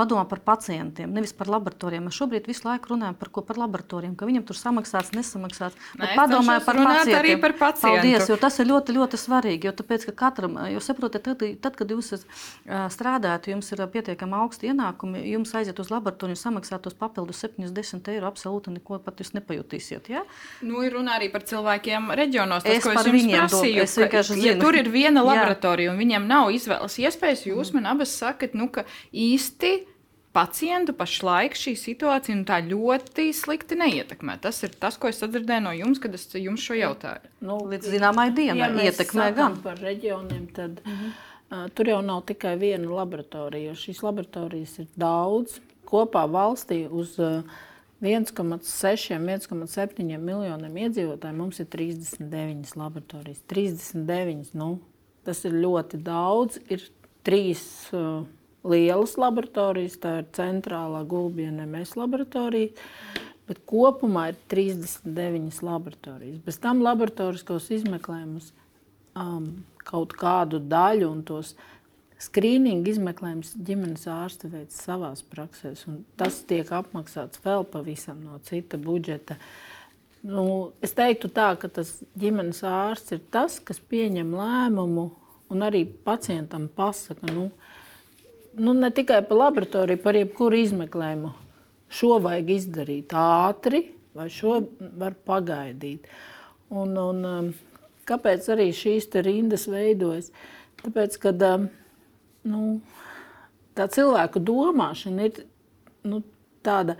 padomā 0.00 0.24
par 0.28 0.40
pacientiem, 0.44 1.12
nevis 1.12 1.34
par 1.36 1.50
laboratorijām. 1.52 2.08
Mēs 2.08 2.16
šobrīd 2.16 2.48
visu 2.48 2.64
laiku 2.66 2.94
runājam 2.94 3.16
par 3.20 3.30
ko 3.34 3.44
par 3.46 3.60
laboratorijām, 3.60 4.16
ka 4.16 4.28
viņam 4.28 4.46
tur 4.48 4.58
samaksāts, 4.58 5.12
nesamaksāts. 5.16 5.76
Nē, 6.00 6.12
padomāju 6.16 6.64
par 6.64 6.80
pacientiem. 6.80 7.18
Arī 7.20 7.34
par 7.42 7.54
pacientu. 7.58 8.00
Paldies, 8.00 8.28
jo 8.30 8.38
tas 8.40 8.56
ir 8.62 8.70
ļoti, 8.70 8.96
ļoti 8.96 9.20
svarīgi. 9.20 9.68
Jo, 9.68 9.74
tāpēc, 9.76 10.06
ka 10.08 10.16
katram, 10.24 10.56
jūs 10.72 10.88
saprotat, 10.88 11.26
tad, 11.26 11.44
tad, 11.60 11.76
kad 11.78 11.92
jūs 11.92 12.12
strādājat, 12.94 13.50
jums 13.52 13.68
ir 13.74 13.84
pietiekami 13.92 14.38
augsti 14.40 14.70
ienākumi, 14.70 15.24
jums 15.34 15.52
aiziet 15.58 15.80
uz 15.82 15.92
laboratoriju 15.92 16.38
un 16.38 16.40
samaksāt 16.40 16.84
tos 16.86 16.96
papildus 16.98 17.42
70 17.44 18.12
eiro, 18.14 18.30
absolūti 18.30 18.74
neko 18.76 19.00
pat 19.04 19.20
jūs 19.20 19.34
nepajutīsiet. 19.36 20.10
Ja? 20.12 20.24
Nu, 20.64 20.84
ir 20.86 20.96
runa 20.96 21.18
arī 21.18 21.30
par 21.32 21.44
cilvēkiem 21.48 22.10
reģionos. 22.20 22.64
Tas, 22.64 22.80
es 22.80 22.86
ko 22.86 22.94
es 22.94 23.10
jums 23.10 23.28
prasīju, 23.34 23.84
es 23.84 23.96
ka, 24.12 24.24
ja 24.40 24.56
tur 24.60 24.78
ir 24.78 24.90
viena 24.92 25.24
laboratorija 25.26 25.92
un 25.92 26.00
viņiem 26.00 26.28
nav 26.30 26.52
izvēles 26.54 26.98
iespējas, 27.04 27.46
jūs 27.50 27.72
mm. 27.72 27.80
man 27.80 27.94
abas 27.94 28.14
sakat, 28.20 28.56
nu, 28.58 28.70
ka 28.72 28.86
īsti 29.10 29.74
pacientu 30.32 30.94
pašlaik 30.96 31.56
šī 31.58 31.74
situācija 31.78 32.36
nu, 32.38 32.44
ļoti 32.72 33.30
slikti 33.34 33.78
neietekmē. 33.80 34.38
Tas 34.42 34.62
ir 34.66 34.74
tas, 34.78 34.98
ko 35.00 35.10
es 35.10 35.18
sadzirdēju 35.22 35.64
no 35.64 35.72
jums, 35.74 36.02
kad 36.02 36.14
es 36.14 36.28
jums 36.38 36.62
šo 36.62 36.78
jautāju. 36.78 37.32
Nu, 37.42 37.58
Līdz 37.70 37.90
zināmai 37.96 38.28
dienai 38.34 38.68
ja 38.68 38.90
ietekmē 38.90 39.30
gan 39.36 39.58
par 39.64 39.80
reģioniem. 39.82 40.46
Tad, 40.54 40.82
mm 40.84 40.92
-hmm. 40.92 41.16
uh, 41.50 41.66
tur 41.74 41.88
jau 41.88 42.02
nav 42.02 42.22
tikai 42.26 42.56
viena 42.58 42.88
laboratorija, 42.88 43.72
jo 43.72 43.74
šīs 43.74 44.02
laboratorijas 44.06 44.78
ir 44.78 44.86
daudz. 44.96 45.58
Kopā 45.90 46.26
valstī 46.30 46.86
uz 46.90 47.18
uh, 47.18 47.42
1,6, 48.00 49.18
1,7 49.18 50.18
miljoniem 50.18 50.76
iedzīvotāju 50.76 51.36
mums 51.36 51.60
ir 51.60 51.66
39 51.66 52.76
laboratorijas. 52.76 53.42
39, 53.46 54.54
nu, 54.54 54.78
tas 55.24 55.44
ir 55.44 55.52
ļoti 55.52 55.98
daudz. 56.02 56.60
Ir 56.68 56.86
trīs 57.22 57.90
uh, 57.92 58.24
lielas 58.66 59.16
laboratorijas, 59.20 59.98
tā 60.02 60.20
ir 60.20 60.30
centrālā 60.36 61.02
gulbiena 61.08 61.66
MS 61.66 61.96
laboratorija. 62.00 62.74
Bet 63.50 63.64
kopumā 63.66 64.28
ir 64.30 64.38
39 64.52 65.62
laboratorijas. 65.66 66.38
Bez 66.44 66.60
tam 66.62 66.84
laboratoriskos 66.86 67.66
izmeklējumus 67.74 68.52
um, 69.18 69.48
kaut 69.82 70.14
kādu 70.18 70.60
daļu 70.62 71.08
un 71.10 71.24
tos 71.26 71.56
skrīninga 72.20 72.92
izmeklējums 72.92 73.54
ģimenes 73.64 74.04
ārste 74.12 74.50
veids 74.52 74.78
savās 74.84 75.22
praksēs, 75.26 75.86
un 75.88 76.02
tas 76.20 76.42
tiek 76.46 76.68
apmaksāts 76.76 77.40
vēl 77.44 77.64
pavisam 77.72 78.20
no 78.26 78.38
cita 78.44 78.78
budžeta. 78.80 79.38
Nu, 80.20 80.74
es 80.84 80.92
teiktu 80.92 81.30
tā, 81.32 81.54
ka 81.56 81.70
tas 81.72 81.94
ģimenes 82.20 82.60
ārsts 82.68 83.16
ir 83.16 83.22
tas, 83.32 83.56
kas 83.64 83.80
pieņem 83.80 84.34
lēmumu 84.36 85.06
un 85.50 85.64
arī 85.64 85.86
pacientam 86.04 86.68
pasaka, 86.76 87.32
nu, 87.32 87.48
nu 88.58 88.74
ne 88.74 88.90
tikai 88.90 89.22
par 89.28 89.38
laboratoriju, 89.44 90.02
par 90.02 90.18
jebkuru 90.18 90.58
izmeklējumu. 90.64 91.32
Šo 91.90 92.18
vajag 92.22 92.52
izdarīt 92.54 93.14
ātri, 93.18 93.82
vai 94.14 94.28
šo 94.30 94.60
var 94.98 95.16
pagaidīt. 95.26 96.06
Un, 96.70 96.94
un, 96.98 97.24
um, 97.26 97.50
kāpēc 98.06 98.46
arī 98.54 98.70
šīs 98.74 99.10
rindas 99.26 99.66
veidojas? 99.70 100.30
Tāpēc, 100.84 101.18
kad 101.22 101.42
um, 101.46 101.66
nu, 102.46 102.62
tā 103.78 103.88
cilvēku 103.90 104.42
domāšana 104.42 105.28
ir 105.28 105.42
nu, 106.06 106.22
tāda 106.66 106.96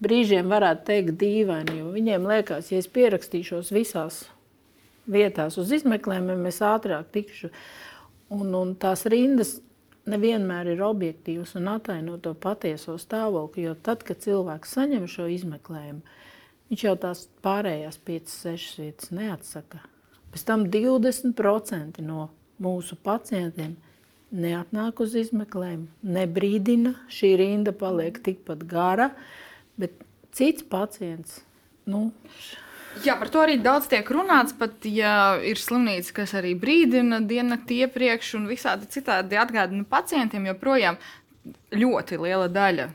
brīžiem, 0.00 0.48
varētu 0.48 0.86
teikt, 0.88 1.16
dīvaina. 1.20 1.76
Viņiem 1.92 2.28
liekas, 2.30 2.72
ja 2.72 2.80
es 2.80 2.88
pierakstīšos 2.90 3.72
visās 3.76 4.24
vietās 5.10 5.58
uz 5.60 5.72
izmeklējumiem, 5.74 6.46
es 6.48 6.60
ātrāk 6.64 7.10
tikšu. 7.12 7.50
Un, 8.30 8.54
un 8.54 8.76
tās 8.78 9.04
rindas 9.10 9.58
nevienmēr 10.10 10.72
ir 10.74 10.82
objektīvas 10.84 11.54
un 11.60 11.70
ataino 11.72 12.18
to 12.22 12.34
patieso 12.38 12.96
stāvokli. 13.00 13.68
Jo 13.68 13.76
tad, 13.78 14.04
kad 14.06 14.22
cilvēks 14.24 14.74
saņem 14.76 15.06
šo 15.10 15.28
izmeklējumu, 15.30 16.02
viņš 16.70 16.84
jau 16.86 16.96
tās 17.04 17.24
pārējās 17.44 18.00
5, 18.06 18.34
6 18.34 18.82
vietas 18.82 19.14
neatsaka. 19.14 19.82
Pēc 20.30 20.44
tam 20.46 20.66
20% 20.70 22.02
no 22.06 22.28
mūsu 22.62 22.98
pacientiem 23.02 23.74
neatnāk 24.30 25.00
uz 25.02 25.16
izmeklējumu, 25.18 25.88
nebrīdina, 26.06 26.94
šī 27.10 27.32
rinda 27.40 27.74
paliek 27.74 28.20
tikpat 28.22 28.62
gara, 28.70 29.10
bet 29.80 29.96
cits 30.36 30.62
pacients. 30.70 31.40
Nu, 31.90 32.10
Jā, 33.04 33.14
par 33.16 33.30
to 33.32 33.40
arī 33.40 33.56
daudz 33.62 33.88
tiek 33.90 34.08
runāts. 34.12 34.54
Pat 34.58 34.84
ja 34.84 35.38
ir 35.46 35.60
slimnīca, 35.60 36.14
kas 36.20 36.34
arī 36.38 36.56
brīdina 36.58 37.22
diennakti 37.24 37.82
iepriekš, 37.86 38.34
un 38.40 38.48
visādi 38.50 38.90
citādi 38.90 39.38
atgādina 39.40 39.86
pacientiem, 39.88 40.50
joprojām 40.50 40.98
ļoti 41.72 42.18
liela 42.20 42.50
daļa 42.52 42.90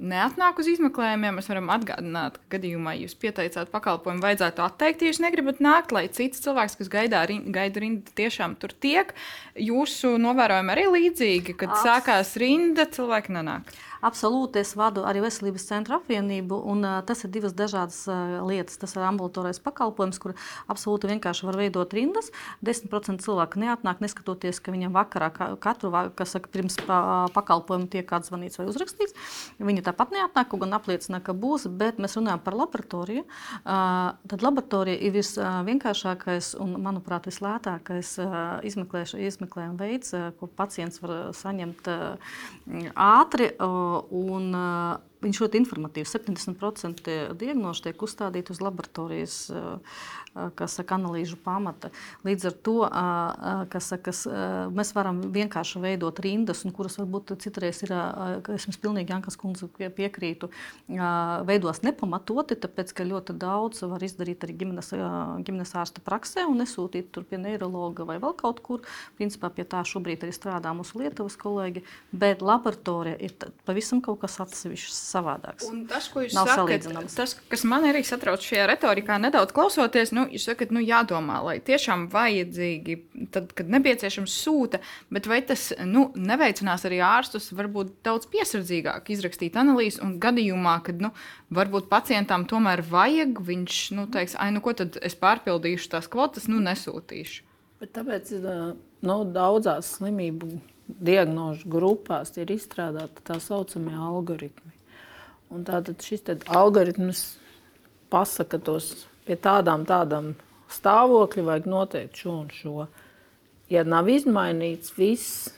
neatnāk 0.00 0.58
uz 0.60 0.68
izmeklējumiem, 0.72 1.36
mēs 1.36 1.48
varam 1.50 1.68
atgādināt, 1.74 2.38
ka 2.40 2.56
gadījumā 2.56 2.94
jūs 3.02 3.14
pieteicāt 3.20 3.70
pakalpojumu, 3.72 4.22
vajadzētu 4.24 4.64
atteikt, 4.64 5.04
ja 5.04 5.12
jūs 5.12 5.20
negribat 5.22 5.60
nākt, 5.62 5.92
lai 5.94 6.06
cits 6.12 6.40
cilvēks, 6.44 6.78
kas 6.80 6.90
gaidā, 6.92 7.22
gaida 7.52 7.82
rindu, 7.84 8.14
tiešām 8.16 8.56
tur 8.60 8.72
tiek. 8.72 9.12
Jūsu 9.60 10.16
novērojumi 10.22 10.74
arī 10.74 10.86
līdzīgi, 10.96 11.56
kad 11.60 11.74
Abs... 11.74 11.84
sākās 11.84 12.34
rinda, 12.40 12.88
cilvēki 12.88 13.36
nenāk. 13.36 13.74
Absolūti, 14.00 14.62
es 14.64 14.72
vadu 14.78 15.04
arī 15.04 15.20
Veselības 15.24 15.66
centra 15.68 15.98
apvienību, 16.00 16.56
un 16.72 16.86
tas 17.06 17.24
ir 17.26 17.32
divas 17.34 17.52
dažādas 17.56 18.02
lietas. 18.48 18.78
Tas 18.80 18.94
ir 18.96 19.04
ambulatorais 19.04 19.60
pakalpojums, 19.60 20.20
kur 20.22 20.34
absolūti 20.72 21.10
vienkārši 21.10 21.46
var 21.48 21.58
veidot 21.60 21.92
rindas. 21.96 22.30
10% 22.64 23.20
cilvēku 23.24 23.60
neatnāk, 23.60 24.00
neskatoties, 24.00 24.60
ka 24.64 24.72
viņam 24.72 24.94
vakarā 24.96 25.28
katru, 25.60 25.92
kas 26.16 26.36
saka, 26.36 26.48
pirms 26.52 26.78
pakalpojumu 26.80 27.90
tiek 27.92 28.08
atzvanīts 28.16 28.60
vai 28.60 28.68
uzrakstīts. 28.70 29.16
Viņi 29.60 29.84
tāpat 29.86 30.14
neatnāk, 30.16 30.56
gan 30.60 30.76
apliecina, 30.76 31.20
ka 31.24 31.34
būs, 31.36 31.68
bet 31.68 32.00
mēs 32.02 32.16
runājam 32.18 32.40
par 32.44 32.56
laboratoriju. 32.58 33.26
Tad 33.64 34.44
laboratorija 34.44 34.96
ir 34.96 35.14
visvienkāršākais 35.14 36.54
un, 36.60 36.74
manuprāt, 36.82 37.28
vislētākais 37.28 38.16
izmeklējuma 38.64 39.76
veids, 39.80 40.14
ko 40.40 40.48
pacients 40.56 41.00
var 41.04 41.34
saņemt 41.36 41.92
ātri. 42.96 43.52
Un, 44.10 45.00
Viņš 45.20 45.42
ļoti 45.42 45.60
informatīvs. 45.60 46.14
70% 46.16 47.10
diagnozu 47.36 47.84
tiek 47.84 48.02
uzstādīti 48.06 48.54
uz 48.54 48.60
laboratorijas 48.64 49.34
saka, 50.70 50.94
analīžu 50.94 51.36
pamata. 51.42 51.90
Līdz 52.24 52.46
ar 52.48 52.54
to 52.64 52.76
saka, 53.82 54.14
mēs 54.72 54.92
varam 54.96 55.18
vienkārši 55.34 55.82
veidot 55.82 56.22
rindas, 56.22 56.62
kuras 56.76 56.96
varbūt 57.00 57.34
citreiz 57.42 57.82
ir, 57.84 57.92
es 58.54 58.66
jums 58.68 58.78
pilnīgi 58.80 59.10
Jankas 59.10 59.36
kundze 59.40 59.66
piekrītu, 59.76 60.48
veidos 61.48 61.82
nepamatoti, 61.82 62.56
tāpēc, 62.62 62.94
ka 62.94 63.08
ļoti 63.08 63.34
daudz 63.42 63.82
var 63.90 64.06
izdarīt 64.06 64.46
arī 64.46 64.54
ģimenes, 64.62 64.92
ģimenes 65.44 65.74
ārsta 65.82 66.04
praksē 66.06 66.46
un 66.48 66.62
nesūtīt 66.62 67.10
tur 67.12 67.26
pie 67.26 67.42
neirologa 67.42 68.06
vai 68.08 68.20
vēl 68.22 68.36
kaut 68.38 68.62
kur. 68.64 68.86
Principā 69.18 69.50
pie 69.52 69.66
tā 69.68 69.82
šobrīd 69.84 70.24
arī 70.24 70.32
strādā 70.36 70.72
mūsu 70.78 71.02
Lietuvas 71.02 71.36
kolēģi, 71.40 71.84
bet 72.14 72.40
laboratorija 72.46 73.18
ir 73.18 73.34
pavisam 73.66 74.00
kaut 74.04 74.22
kas 74.22 74.38
atsevišķs 74.46 75.09
savādāks. 75.10 75.66
Un 75.70 75.82
tas, 75.90 76.06
ko 76.12 76.22
jūs 76.24 76.36
sakat, 76.36 76.86
tas, 77.14 77.34
kas 77.50 77.64
man 77.68 77.86
arī 77.88 78.02
satrauc 78.06 78.44
šajā 78.44 78.68
retorikā, 78.70 79.18
nedaudz 79.22 79.54
klausoties, 79.56 80.14
nu, 80.16 80.26
jūs 80.30 80.46
sakat, 80.48 80.72
nu, 80.74 80.82
jādomā, 80.84 81.40
lai 81.46 81.56
tiešām 81.64 82.06
vajadzīgi, 82.12 82.96
tad, 83.34 83.50
kad 83.58 83.70
nepieciešams 83.74 84.38
sūta, 84.44 84.80
bet 85.12 85.28
vai 85.30 85.42
tas 85.46 85.70
nu, 85.84 86.08
neveicinās 86.16 86.86
arī 86.88 87.02
ārstus 87.04 87.50
varbūt 87.56 87.98
daudz 88.06 88.30
piesardzīgāk 88.32 89.12
izrakstīt 89.14 89.58
analīzes 89.60 90.00
un 90.04 90.16
gadījumā, 90.22 90.78
kad 90.86 91.02
nu, 91.02 91.12
varbūt 91.54 91.90
pacientam 91.92 92.46
tomēr 92.50 92.84
vajag, 92.86 93.42
viņš 93.50 93.84
nu, 93.98 94.08
teiks, 94.12 94.38
ai, 94.40 94.50
nu, 94.54 94.64
ko 94.64 94.74
tad 94.78 95.00
es 95.02 95.18
pārpildīšu 95.18 95.94
tās 95.96 96.10
kvotas, 96.10 96.48
nu, 96.50 96.62
nesūtīšu. 96.64 97.46
Bet 97.80 97.94
tāpēc 97.96 98.34
nu, 98.40 99.16
daudzās 99.32 99.94
slimību 99.96 100.50
diagnožu 100.98 101.68
grupās 101.70 102.34
ir 102.40 102.50
izstrādāti 102.52 103.24
tā 103.26 103.38
saucamie 103.42 103.96
algoritmi. 103.96 104.74
Un 105.50 105.64
tātad 105.66 105.98
šis 106.04 106.22
algoritms 106.46 107.24
pasaka 108.10 108.58
tos 108.62 109.06
pie 109.26 109.36
tādām, 109.36 109.84
tādām 109.86 110.34
stāvokļiem, 110.70 111.48
vajag 111.48 111.66
noteikt 111.70 112.20
šo 112.22 112.34
un 112.44 112.50
šo. 112.54 112.86
Ja 113.70 113.82
nav 113.86 114.08
izmainīts 114.10 114.94
viss, 114.96 115.50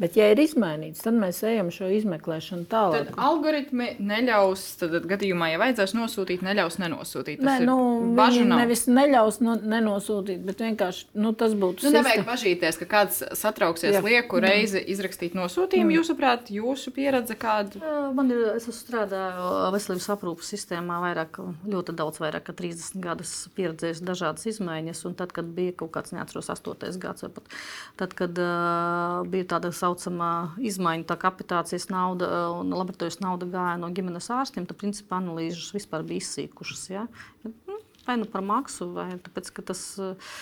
Bet, 0.00 0.14
ja 0.16 0.30
ir 0.32 0.40
izmainīts, 0.40 1.02
tad 1.04 1.16
mēs 1.20 1.42
ejam 1.44 1.68
šo 1.74 1.90
izmeklēšanu 1.92 2.64
tālāk. 2.70 3.10
Tad 3.10 3.18
algoritmi 3.20 3.90
neļaus, 4.00 4.62
tad 4.80 4.94
gadījumā, 5.10 5.50
ja 5.52 5.58
vajadzēs 5.60 5.92
nosūtīt, 5.92 6.44
neļaus 6.46 6.78
nenosūtīt. 6.80 7.42
Tas 7.42 7.60
Nē, 7.60 7.66
nu, 7.68 7.76
viņi 8.16 8.46
nav. 8.48 8.62
nevis 8.62 8.86
neļaus 8.88 9.40
no, 9.44 9.58
nenosūtīt, 9.60 10.40
bet 10.46 10.62
vienkārši 10.64 11.20
nu, 11.20 11.34
tas 11.36 11.52
būtu. 11.52 11.84
Nu, 11.84 11.92
nevajag 11.98 12.24
bažīties, 12.24 12.78
ka 12.80 12.88
kāds 12.94 13.20
satrauksies 13.42 13.98
Jā. 13.98 14.00
lieku 14.06 14.40
reizi 14.40 14.80
izrakstīt 14.94 15.36
nosūtījumu. 15.36 15.90
Mm. 15.90 15.98
Jūsuprāt, 15.98 16.48
jūsu 16.54 16.94
pieredze 16.96 17.36
kāda? 17.36 17.92
Man 18.16 18.32
ir, 18.32 18.40
es 18.54 18.64
esmu 18.64 18.76
strādājis 18.78 19.76
veselības 19.76 20.08
aprūpas 20.16 20.54
sistēmā 20.54 20.96
vairāk, 21.04 21.42
ļoti 21.68 21.96
daudz 22.00 22.22
vairāk, 22.24 22.48
kā 22.48 22.56
30 22.56 23.04
gadus 23.04 23.34
pieredzējis 23.58 24.00
dažādas 24.08 24.48
izmaiņas. 24.48 25.04
Un 25.10 25.20
tad, 25.20 25.36
kad 25.36 25.52
bija 25.60 25.76
kaut 25.84 25.92
kāds, 25.98 26.16
neatceros, 26.16 26.48
8. 26.56 26.88
gads 27.04 27.28
vai 27.28 27.32
pat 27.36 27.54
tad, 28.00 28.16
kad 28.16 28.40
uh, 28.40 29.28
bija 29.28 29.52
tāda 29.54 29.74
savu 29.76 29.89
saucamā 29.90 30.32
izmaiņu, 30.62 31.06
tā 31.08 31.18
kapitācijas 31.20 31.90
nauda 31.90 32.30
eh, 32.30 32.46
un 32.62 32.72
laboratorijas 32.74 33.20
nauda 33.22 33.48
gāja 33.50 33.76
no 33.80 33.90
ģimenes 33.94 34.30
ārstiem, 34.32 34.68
tad 34.68 34.78
principā 34.80 35.20
analīzes 35.20 35.72
vispār 35.76 36.06
bija 36.06 36.22
izsīkušas. 36.22 36.88
Ja? 36.92 37.06
Nu, 37.44 37.80
vai 38.06 38.16
nu 38.16 38.26
par 38.30 38.42
maksu, 38.42 38.88
vai 38.94 39.08
tāpēc, 39.22 39.50
ka 39.54 39.64
tas, 39.70 39.82
eh, 40.00 40.32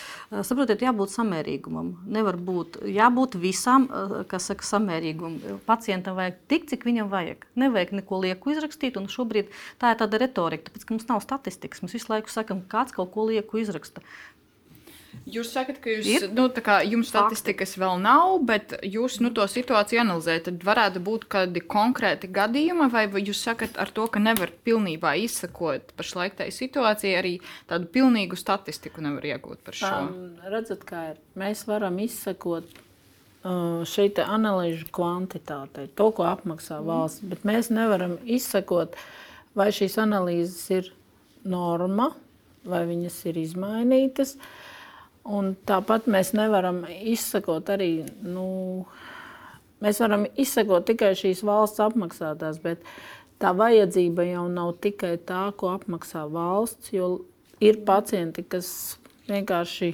saprotiet, 0.45 0.81
jābūt 0.85 1.13
samērīgumam. 1.13 1.91
Nevar 2.07 2.37
būt, 2.37 2.81
jābūt 2.87 3.37
visam, 3.41 3.89
eh, 3.89 4.23
kas 4.29 4.49
saka, 4.51 4.65
samērīgumam. 4.65 5.59
Pacientam 5.65 6.15
vajag 6.15 6.39
tik, 6.47 6.69
cik 6.71 6.87
viņam 6.87 7.11
vajag. 7.11 7.45
Nevajag 7.55 7.93
neko 7.99 8.23
lieku 8.23 8.55
izrakstīt, 8.55 8.97
un 8.97 9.07
šobrīd 9.07 9.49
tā 9.79 9.93
ir 9.93 10.01
tāda 10.01 10.19
retorika, 10.19 10.69
tāpēc, 10.69 10.85
ka 10.85 10.93
mums 10.95 11.07
nav 11.07 11.21
statistikas. 11.25 11.81
Mēs 11.81 11.97
visu 11.97 12.13
laiku 12.13 12.29
sakam, 12.29 12.61
kāds 12.61 12.95
kaut 12.95 13.11
ko 13.13 13.27
lieku 13.29 13.59
izraksta. 13.59 14.01
Jūs 15.29 15.51
sakat, 15.53 15.77
ka 15.83 15.91
jūs, 15.91 16.07
ir? 16.09 16.25
nu, 16.33 16.47
kā, 16.63 16.79
jums 16.87 17.09
statistikas 17.11 17.73
Fakti. 17.73 17.81
vēl 17.83 18.01
nav, 18.01 18.33
bet 18.45 18.73
jūs 18.85 19.19
nu, 19.21 19.31
to 19.35 19.45
situāciju 19.49 20.01
analizējat. 20.03 20.47
Tad 20.47 20.65
varētu 20.65 21.01
būt 21.05 21.25
kādi 21.29 21.63
konkrēti 21.65 22.29
gadījumi, 22.33 22.89
vai 22.93 23.05
jūs 23.21 23.41
sakat 23.45 23.77
ar 23.81 23.91
to, 23.93 24.07
ka 24.11 24.21
nevar 24.21 24.53
pilnībā 24.65 25.15
izsakot 25.21 25.93
pašlaik 25.99 26.37
tai 26.39 26.49
situācijai, 26.55 27.15
arī 27.19 27.33
tādu 27.69 27.89
pilnīgu 27.93 28.37
statistiku 28.39 29.03
nevar 29.05 29.27
iegūt 29.29 29.63
par 29.65 29.77
šo? 29.77 29.95
Um, 30.07 30.21
redzat, 30.49 30.85
kā 30.89 31.03
ir. 31.13 31.19
Mēs 31.39 31.65
varam 31.69 31.99
izsakot 32.01 32.69
uh, 32.69 33.81
šī 33.89 34.11
analīžu 34.25 34.89
kvantitātei, 34.95 35.89
to, 35.93 36.09
ko 36.15 36.29
apmaksā 36.29 36.79
mm. 36.79 36.89
valsts, 36.89 37.25
bet 37.33 37.45
mēs 37.49 37.69
nevaram 37.73 38.17
izsakot, 38.25 38.97
vai 39.57 39.69
šīs 39.75 39.99
analīzes 40.01 40.63
ir 40.73 40.89
norma, 41.49 42.11
vai 42.69 42.81
viņas 42.89 43.21
ir 43.29 43.43
izmainītas. 43.45 44.35
Uh, 44.39 44.55
Un 45.29 45.53
tāpat 45.69 46.07
mēs 46.09 46.33
nevaram 46.33 46.81
izsakot 46.89 47.69
arī, 47.69 47.91
nu, 48.25 48.87
mēs 49.83 50.01
varam 50.01 50.25
izsakot 50.39 50.87
tikai 50.89 51.13
šīs 51.17 51.43
valsts 51.45 51.83
apmaksātās, 51.85 52.57
bet 52.63 52.81
tā 53.41 53.53
vajadzība 53.55 54.25
jau 54.31 54.47
nav 54.49 54.73
tikai 54.81 55.15
tā, 55.21 55.49
ko 55.55 55.75
apmaksā 55.75 56.25
valsts, 56.33 56.93
jo 56.95 57.11
ir 57.61 57.83
pacienti, 57.85 58.43
kas 58.47 58.97
vienkārši 59.29 59.93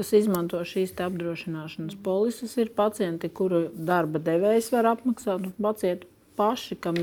kas 0.00 0.14
izmanto 0.16 0.60
šīs 0.64 0.94
apdrošināšanas 0.96 1.98
polises, 2.04 2.54
ir 2.56 2.70
pacienti, 2.76 3.28
kuru 3.28 3.66
darba 3.74 4.22
devējs 4.22 4.70
var 4.72 4.94
apmaksāt, 4.94 5.44
un 5.44 5.54
pacienti 5.60 6.08
paši, 6.38 6.78
kam 6.80 6.96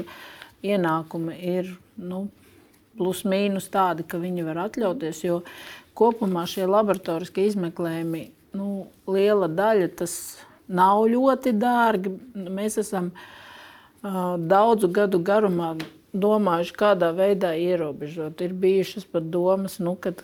ienākumi 0.66 1.36
ir 1.52 1.76
nu, 2.02 2.26
plus 2.98 3.22
mīnus 3.30 3.70
tādi, 3.74 4.06
ka 4.08 4.18
viņi 4.22 4.46
var 4.48 4.64
atļauties. 4.66 5.22
Jo 5.28 5.42
kopumā 5.98 6.46
šie 6.50 6.68
laboratoriskie 6.70 7.48
izmeklējumi, 7.50 8.24
nu, 8.58 8.88
liela 9.10 9.50
daļa 9.50 9.90
tas 10.00 10.14
nav 10.68 11.06
ļoti 11.12 11.54
dārgi. 11.58 12.14
Mēs 12.34 12.80
esam 12.84 13.12
uh, 13.14 14.36
daudzu 14.38 14.90
gadu 14.94 15.22
garumā 15.24 15.76
domājuši, 16.18 16.76
kādā 16.78 17.12
veidā 17.16 17.54
ierobežot. 17.60 18.42
Ir 18.42 18.56
bijušas 18.58 19.08
pat 19.12 19.30
domas, 19.34 19.78
nu, 19.84 19.96
kad 20.00 20.24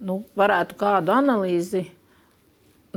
nu, 0.00 0.22
varētu 0.38 0.78
kādu 0.78 1.14
analīzi 1.14 1.88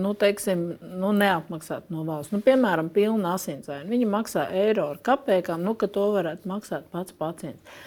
nu, 0.01 0.13
teiksim, 0.17 0.63
nu, 1.01 1.11
neapmaksāt 1.15 1.89
no 1.93 2.05
valsts. 2.07 2.31
Nu, 2.33 2.41
piemēram, 2.45 2.89
pilna 2.93 3.35
asinsvaina. 3.37 3.89
Viņi 3.89 4.07
maksā 4.09 4.47
eiro 4.63 4.87
ar 4.93 5.01
kapekām, 5.03 5.63
nu, 5.65 5.75
ka 5.77 5.89
to 5.91 6.07
varētu 6.15 6.49
maksāt 6.49 6.87
pats 6.93 7.15
pacients. 7.17 7.81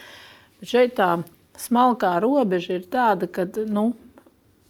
Bet 0.61 0.71
šeit 0.71 0.97
tā 0.99 1.11
smalkā 1.61 2.17
robeža 2.23 2.79
ir 2.79 2.89
tāda, 2.93 3.29
ka 3.31 3.47
nu, 3.71 3.93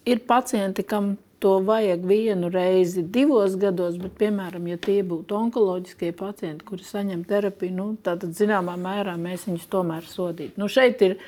ir 0.05 0.21
pacienti, 0.27 0.83
kam 0.87 1.15
to 1.43 1.57
vajag 1.65 2.05
vienu 2.07 2.49
reizi 2.49 3.03
divos 3.03 3.57
gados, 3.59 3.97
bet, 4.01 4.15
piemēram, 4.19 4.69
ja 4.71 4.77
tie 4.81 5.01
būtu 5.05 5.35
onkoloģiskie 5.37 6.13
pacienti, 6.17 6.65
kuri 6.65 6.85
saņem 6.87 7.25
terapiju, 7.27 7.75
nu, 7.75 7.89
tad 8.05 8.23
zināmā 8.37 8.77
mērā 8.81 9.17
mēs 9.19 9.45
viņus 9.49 9.67
tomēr 9.69 10.07
sodītu. 10.09 10.57
Nu, 10.61 10.71
šeit 10.71 11.03
ir 11.05 11.19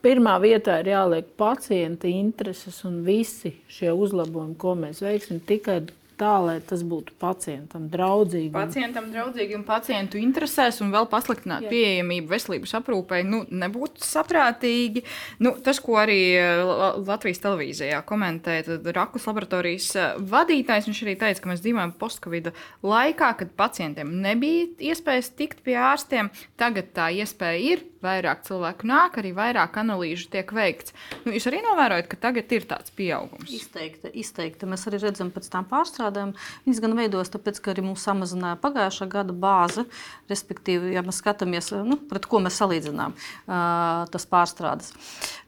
Pirmā 0.00 0.38
vietā 0.40 0.78
ir 0.80 0.94
jāliek 0.94 1.26
pacienta 1.36 2.08
intereses 2.08 2.78
un 2.88 3.02
visi 3.04 3.50
šie 3.68 3.90
uzlabojumi, 3.92 4.54
ko 4.56 4.72
mēs 4.80 5.02
veiksim, 5.04 5.42
tikai 5.44 5.82
tā, 6.20 6.34
lai 6.44 6.56
tas 6.64 6.82
būtu 6.86 7.14
pacientam 7.20 7.88
draudzīgi. 7.92 8.52
Pacientam 8.54 9.08
draudzīgi 9.12 9.56
un 9.56 9.64
pacientu 9.68 10.20
interesēs, 10.20 10.80
un 10.84 10.92
vēl 10.94 11.08
pasliktināt 11.10 11.66
Jā. 11.66 11.72
pieejamību 11.72 12.30
veselības 12.30 12.76
aprūpei, 12.80 13.22
nu, 13.26 13.42
nebūtu 13.48 14.04
saprātīgi. 14.04 15.04
Nu, 15.42 15.54
tas, 15.64 15.80
ko 15.82 15.98
arī 16.02 16.20
eh, 16.38 16.62
Latvijas 17.06 17.42
televīzijā 17.44 18.02
komentēja 18.08 18.80
Rakus 18.96 19.28
laboratorijas 19.30 19.90
eh, 19.96 20.10
vadītājs, 20.34 20.90
viņš 20.90 21.04
arī 21.06 21.16
teica, 21.20 21.44
ka 21.44 21.52
mēs 21.52 21.64
dzīvojam 21.64 21.94
postcovida 22.00 22.54
laikā, 22.86 23.32
kad 23.40 23.54
pacientiem 23.58 24.12
nebija 24.24 24.68
iespējas 24.90 25.32
tikt 25.38 25.64
pie 25.66 25.78
ārstiem. 25.80 26.32
Tagad 26.60 26.92
tā 26.96 27.10
iespēja 27.22 27.64
ir 27.74 27.86
vairāk 28.04 28.44
cilvēku 28.46 28.88
nāk, 28.88 29.18
arī 29.20 29.32
vairāk 29.36 29.76
analīžu 29.80 30.30
tiek 30.32 30.52
veikts. 30.56 30.94
Nu, 31.24 31.34
jūs 31.36 31.46
arī 31.50 31.60
novērojat, 31.64 32.08
ka 32.10 32.18
tagad 32.28 32.52
ir 32.56 32.66
tāds 32.68 32.92
pieaugums. 32.96 33.50
Izteikti, 33.52 34.12
izteikti. 34.22 34.68
Mēs 34.70 34.86
arī 34.88 35.02
redzam 35.04 35.32
pēc 35.34 35.50
tam 35.52 35.68
pārstrādēm. 36.10 36.34
Viņas 36.66 36.80
gan 36.82 36.96
veidojas 36.98 37.30
tāpēc, 37.30 37.60
ka 37.60 37.72
arī 37.72 37.84
mums 37.84 38.04
samazināja 38.04 38.58
pagājušā 38.60 39.08
gada 39.10 39.32
bāze, 39.32 39.86
respektīvi, 40.30 40.94
ja 40.94 41.02
mēs 41.02 41.20
skatāmies, 41.22 41.72
nu, 41.84 41.96
pret 41.96 42.26
ko 42.26 42.40
mēs 42.40 42.58
salīdzinām 42.60 43.14
uh, 43.14 44.06
tas 44.10 44.26
pārstrādes. 44.26 44.92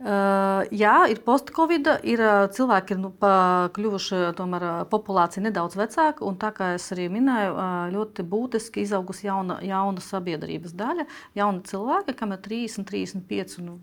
Uh, 0.00 0.64
jā, 0.70 1.08
ir 1.10 1.22
post-covid, 1.24 1.88
ir 2.04 2.22
cilvēki 2.54 2.96
ir 2.96 3.02
nu, 3.02 3.12
kļuvuši 3.72 4.34
tomēr 4.38 4.68
populācija 4.90 5.44
nedaudz 5.44 5.76
vecāka, 5.78 6.24
un 6.26 6.38
tā 6.40 6.52
kā 6.54 6.74
es 6.76 6.88
arī 6.94 7.08
minēju, 7.12 7.54
ļoti 7.94 8.26
būtiski 8.26 8.86
izaugusi 8.86 9.28
jauna, 9.28 9.60
jauna 9.66 10.02
sabiedrības 10.02 10.74
daļa, 10.76 11.08
jauni 11.38 11.64
cilvēki, 11.68 12.16
kam 12.18 12.34
ir 12.34 12.42
30, 12.44 12.88
35. 12.88 13.62
Nu, 13.62 13.78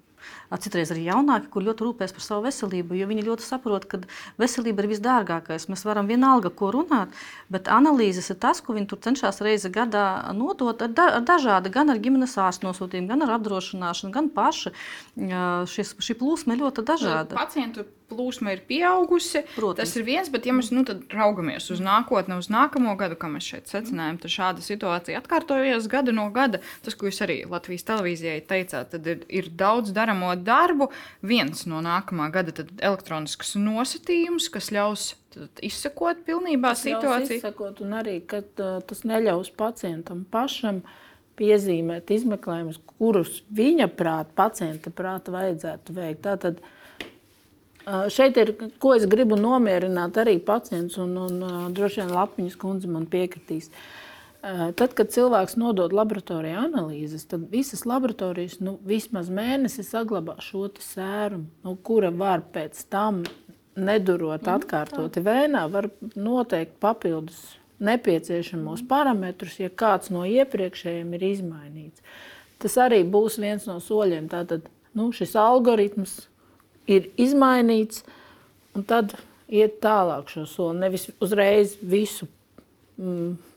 Citreiz 0.63 0.93
arī 0.93 1.05
jaunāki, 1.07 1.49
kur 1.53 1.65
ļoti 1.65 1.85
rūpēs 1.85 2.15
par 2.15 2.25
savu 2.25 2.45
veselību, 2.47 2.97
jo 2.99 3.09
viņi 3.09 3.25
ļoti 3.27 3.45
saprot, 3.45 3.85
ka 3.89 4.01
veselība 4.41 4.83
ir 4.83 4.89
visdārgākais. 4.93 5.67
Mēs 5.71 5.85
varam 5.87 6.09
vienalga, 6.09 6.49
ko 6.49 6.71
runāt, 6.75 7.13
bet 7.53 7.69
analīzes 7.71 8.31
ir 8.33 8.39
tas, 8.41 8.63
ko 8.63 8.77
viņi 8.77 8.89
tur 8.91 9.01
cenšas 9.05 9.43
reizi 9.45 9.71
gadā 9.73 10.07
nodot 10.37 10.81
ar, 10.81 10.95
da, 10.95 11.11
ar 11.19 11.27
dažādi, 11.27 11.73
gan 11.73 11.93
ar 11.93 12.01
ģimenes 12.01 12.37
ārstu 12.41 12.69
nosūtījumu, 12.69 13.11
gan 13.13 13.27
ar 13.27 13.37
apdrošināšanu, 13.37 14.15
gan 14.15 14.33
paši. 14.33 14.73
Šis, 15.69 15.95
šī 16.01 16.19
plūsma 16.19 16.55
ir 16.55 16.65
ļoti 16.65 16.85
dažāda. 16.89 17.39
Pacientu 17.39 17.85
plūsma 18.09 18.53
ir 18.55 18.63
pieaugusi. 18.67 19.43
Protams. 19.55 19.79
Tas 19.81 19.95
ir 19.99 20.05
viens, 20.07 20.29
bet 20.33 20.47
ja 20.49 20.55
mēs 20.55 20.71
nu, 20.73 20.83
raugamies 21.13 21.69
uz 21.73 21.81
nākotni, 21.83 22.37
uz 22.39 22.49
nākamo 22.51 22.95
gadu, 22.99 23.17
kā 23.19 23.29
mēs 23.31 23.47
šeit 23.51 23.71
secinājām, 23.71 24.19
tad 24.23 24.33
šāda 24.33 24.65
situācija 24.65 25.21
atkārtojas 25.21 25.89
gadu 25.91 26.15
no 26.15 26.27
gada. 26.35 26.61
Tas, 26.85 26.97
ko 26.97 27.09
jūs 27.09 27.21
arī 27.25 27.41
Latvijas 27.49 27.85
televīzijai 27.87 28.41
teicāt, 28.49 28.91
tad 28.93 29.09
ir, 29.09 29.23
ir 29.29 29.49
daudz 29.59 29.93
daramo 29.95 30.33
darbu. 30.35 30.89
Viens 31.25 31.65
no 31.69 31.83
nākamā 31.85 32.29
gada- 32.33 32.65
elektronisks 32.89 33.55
nosacījums, 33.59 34.49
kas 34.53 34.71
ļaus 34.75 35.11
izsekot 35.61 36.25
pilnībā 36.25 36.73
tas 36.73 36.85
situāciju. 36.87 37.37
Izsekot, 37.37 37.83
un 37.85 37.93
arī, 37.99 38.19
ka 38.25 38.41
uh, 38.41 38.79
tas 38.81 39.05
neļaus 39.05 39.51
pacientam 39.55 40.25
pašam 40.31 40.81
piezīmēt 41.39 42.09
izmeklējumus, 42.11 42.81
kurus 42.97 43.43
viņa 43.55 43.87
prāta, 43.95 44.33
pacienta 44.35 44.91
prāta 44.91 45.31
vajadzētu 45.31 45.95
veikt. 45.95 46.25
Tātad, 46.25 46.59
uh, 46.59 46.78
Šeit 47.87 48.37
ir, 48.37 48.51
ko 48.81 48.93
es 48.97 49.07
gribu 49.09 49.37
nomierināt 49.39 50.19
arī 50.21 50.37
pacients, 50.43 50.99
un, 51.01 51.15
un 51.17 51.73
droši 51.73 52.03
vien 52.03 52.13
Lapiņas 52.13 52.57
kundze 52.59 52.91
man 52.91 53.07
piekritīs. 53.09 53.71
Tad, 54.39 54.93
kad 54.95 55.09
cilvēks 55.11 55.57
nodod 55.59 55.91
laboratorijā 55.95 56.61
analīzes, 56.67 57.25
tad 57.27 57.49
visas 57.51 57.83
laboratorijas 57.89 58.59
nu, 58.63 58.77
vismaz 58.87 59.27
mēnesi 59.33 59.83
saglabā 59.83 60.37
šo 60.43 60.69
sērumu, 60.79 61.49
nu, 61.65 61.75
kura 61.83 62.11
var 62.15 62.45
pēc 62.53 62.85
tam 62.91 63.25
nedurot 63.79 64.45
mhm, 64.45 64.53
atkārtoti 64.55 65.23
vēnā, 65.25 65.65
var 65.71 65.89
noteikt 66.15 66.77
papildus 66.83 67.41
nepieciešamos 67.83 68.83
parametrus, 68.87 69.59
ja 69.59 69.69
kāds 69.71 70.11
no 70.11 70.25
iepriekšējiem 70.27 71.13
ir 71.15 71.27
izmainīts. 71.33 72.03
Tas 72.59 72.75
arī 72.79 73.05
būs 73.07 73.39
viens 73.39 73.67
no 73.69 73.77
soļiem. 73.83 74.27
Tātad 74.31 74.67
nu, 74.95 75.11
šis 75.15 75.35
algoritms 75.39 76.17
ir 76.89 77.09
izmainīts, 77.21 78.03
un 78.75 78.85
tad 78.89 79.15
iet 79.49 79.79
tālāk 79.83 80.29
šo 80.33 80.45
soli. 80.49 80.81
Nevis 80.81 81.09
uzreiz 81.21 81.77
visu 81.81 82.27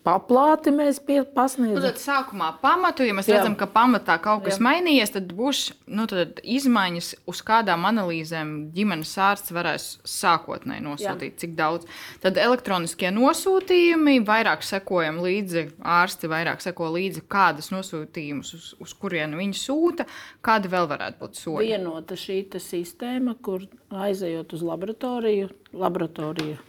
paplāti 0.07 0.70
mēs 0.74 1.00
pasniedzam. 1.02 1.78
Nu, 1.78 1.83
tad 1.83 1.98
sākumā 1.98 2.48
pamatu, 2.62 3.05
ja 3.07 3.14
mēs 3.16 3.28
Jā. 3.31 3.38
redzam, 3.38 3.57
ka 3.59 3.66
pamatā 3.70 4.16
kaut 4.22 4.44
kas 4.46 4.59
Jā. 4.59 4.64
mainījies, 4.66 5.12
tad 5.14 5.33
būs 5.35 5.62
nu, 5.90 6.07
tad 6.11 6.38
izmaiņas, 6.42 7.09
uz 7.31 7.42
kādām 7.46 7.87
analīzēm 7.88 8.55
ģimenes 8.74 9.12
ārsts 9.26 9.55
varēs 9.55 9.88
sākotnēji 10.09 10.87
nosūtīt, 10.87 11.35
Jā. 11.35 11.40
cik 11.42 11.55
daudz. 11.59 11.90
Tad 12.22 12.38
elektroniskie 12.42 13.11
nosūtījumi, 13.14 14.20
vairāk 14.26 14.66
sekojam 14.66 15.22
līdzi, 15.24 15.68
ārsti 15.98 16.31
vairāk 16.31 16.62
seko 16.64 16.92
līdzi, 16.94 17.26
kādas 17.31 17.72
nosūtījumus, 17.74 18.55
uz, 18.59 18.72
uz 18.83 18.96
kurienu 18.98 19.42
viņi 19.42 19.59
sūta, 19.59 20.07
kāda 20.44 20.70
vēl 20.72 20.90
varētu 20.90 21.22
būt 21.22 21.40
soļi. 21.42 21.70
Vienota 21.72 22.18
šī 22.18 22.44
sistēma, 22.62 23.37
kur 23.42 23.64
aizejot 23.90 24.55
uz 24.55 24.66
laboratoriju, 24.66 25.50
laboratorija 25.78 26.61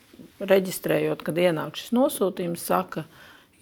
reģistrējot, 0.49 1.23
kad 1.25 1.39
ienāk 1.39 1.77
šis 1.79 1.93
nosūtījums, 1.95 2.65
saka, 2.67 3.05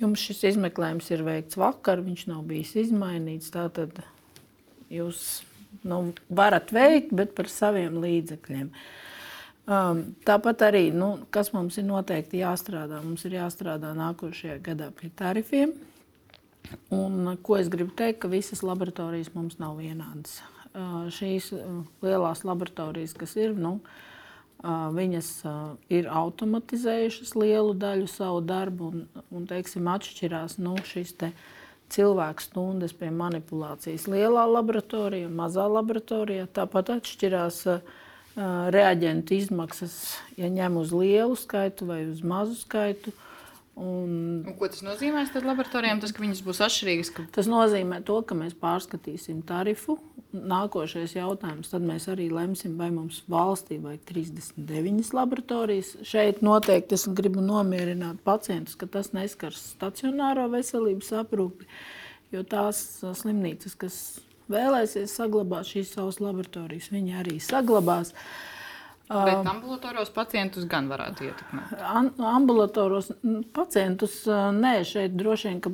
jums 0.01 0.23
šis 0.23 0.43
izmeklējums 0.53 1.11
ir 1.13 1.23
veikts 1.25 1.59
vakar, 1.59 2.01
viņš 2.05 2.25
nav 2.31 2.43
bijis 2.49 2.73
izmainīts. 2.85 3.51
Tātad 3.53 4.01
jūs 4.91 5.41
nu, 5.87 6.03
varat 6.29 6.73
veikt, 6.75 7.13
bet 7.15 7.35
par 7.37 7.49
saviem 7.51 8.01
līdzekļiem. 8.03 8.71
Um, 9.71 10.01
tāpat 10.27 10.65
arī, 10.67 10.87
nu, 10.95 11.13
kas 11.33 11.51
mums 11.53 11.77
ir 11.79 11.85
noteikti 11.87 12.41
jāstrādā, 12.41 12.99
mums 13.03 13.23
ir 13.29 13.37
jāstrādā 13.37 13.93
nākošajā 13.95 14.57
gadā 14.65 14.89
pie 14.97 15.11
tarifiem. 15.15 15.75
Un, 16.93 17.35
ko 17.43 17.57
es 17.59 17.69
gribu 17.71 17.93
teikt, 17.97 18.21
ka 18.23 18.31
visas 18.31 18.63
laboratorijas 18.65 19.31
mums 19.35 19.59
nav 19.61 19.77
vienādas. 19.79 20.39
Uh, 20.71 21.07
šīs 21.13 21.51
uh, 21.55 21.81
lielās 22.03 22.45
laboratorijas, 22.47 23.13
kas 23.17 23.35
ir, 23.39 23.53
nu, 23.57 23.77
uh, 23.77 24.10
Viņas 24.61 25.29
ir 25.89 26.05
automatizējušas 26.05 27.33
lielu 27.33 27.73
daļu 27.81 28.05
savu 28.11 28.43
darbu 28.45 28.91
un, 28.91 28.99
un 29.33 29.47
teiksim, 29.49 29.87
atšķirās 29.89 30.59
nu, 30.61 30.75
šīs 30.85 31.15
te 31.17 31.31
cilvēku 31.91 32.45
stundas 32.45 32.93
pie 32.93 33.09
manipulācijas 33.09 34.05
lielā 34.11 34.45
laboratorijā 34.51 35.31
mazā 35.33 35.65
laboratorijā. 35.65 36.45
Tāpat 36.53 36.93
atšķirās 36.99 37.63
reaģentu 38.75 39.35
izmaksas, 39.39 39.97
ja 40.37 40.51
ņem 40.53 40.77
uz 40.79 40.93
lielu 40.93 41.35
skaitu 41.35 41.89
vai 41.89 42.03
uz 42.11 42.21
mazu 42.21 42.55
skaitu. 42.61 43.15
Un, 43.79 44.43
un 44.43 44.55
ko 44.59 44.67
tas 44.67 44.81
nozīmē 44.83 45.23
laboratorijām? 45.31 46.01
Tas, 46.03 46.11
ka 46.11 46.21
viņas 46.21 46.41
būs 46.43 46.59
atšķirīgas. 46.65 47.11
Ka... 47.15 47.23
Tas 47.37 47.47
nozīmē 47.47 48.01
to, 48.07 48.17
ka 48.27 48.35
mēs 48.35 48.55
pārskatīsim 48.59 49.45
tarifu. 49.47 49.95
Nākošais 50.31 51.15
jautājums, 51.15 51.71
tad 51.71 51.83
mēs 51.87 52.07
arī 52.11 52.29
lemsim, 52.31 52.77
vai 52.79 52.89
mums 52.93 53.21
valstī 53.31 53.79
vajag 53.83 54.03
39 54.11 55.13
laboratorijas. 55.15 55.93
Šeit 56.07 56.43
noteikti 56.43 56.95
es 56.99 57.07
gribu 57.15 57.43
nomierināt 57.43 58.21
pacientus, 58.27 58.77
ka 58.79 58.87
tas 58.91 59.11
neskars 59.15 59.63
stacionāro 59.73 60.47
veselības 60.51 61.11
aprūpi, 61.23 61.67
jo 62.35 62.43
tās 62.47 62.83
slimnīcas, 63.23 63.75
kas 63.79 63.97
vēlēsies 64.51 65.15
saglabāt 65.19 65.67
šīs 65.67 65.95
savas 65.95 66.19
laboratorijas, 66.23 66.91
viņi 66.93 67.19
arī 67.23 67.39
saglabās. 67.43 68.15
Bet 69.11 69.47
ambulatoros 69.51 70.11
pacientus 70.15 70.65
gan 70.71 70.87
varētu 70.91 71.25
ietekmēt. 71.27 71.73
Ambulatoros 72.31 73.09
pacientus 73.55 74.21
nē, 74.55 74.75
šeit 74.87 75.17
droši 75.19 75.49
vien, 75.49 75.59
ka 75.63 75.71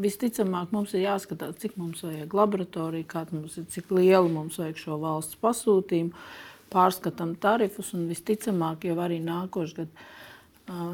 visticamāk 0.00 0.72
mums 0.72 0.94
ir 0.96 1.04
jāskatās, 1.04 1.58
cik 1.60 1.76
mums 1.80 2.00
vajag 2.06 2.32
laboratoriju, 2.40 3.08
kāda 3.10 3.36
mums 3.36 3.58
ir, 3.60 3.66
cik 3.74 3.92
liela 3.92 4.28
mums 4.32 4.56
vajag 4.62 4.80
šo 4.80 4.96
valsts 5.02 5.36
pasūtījumu, 5.42 6.24
pārskatām 6.72 7.34
tarifus 7.42 7.92
un 7.98 8.08
visticamāk 8.08 8.88
jau 8.88 8.96
arī 9.04 9.20
nākošais 9.26 9.76
gads 9.76 10.16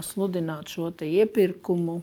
sludināt 0.08 0.72
šo 0.72 0.90
iepirkumu 1.04 2.00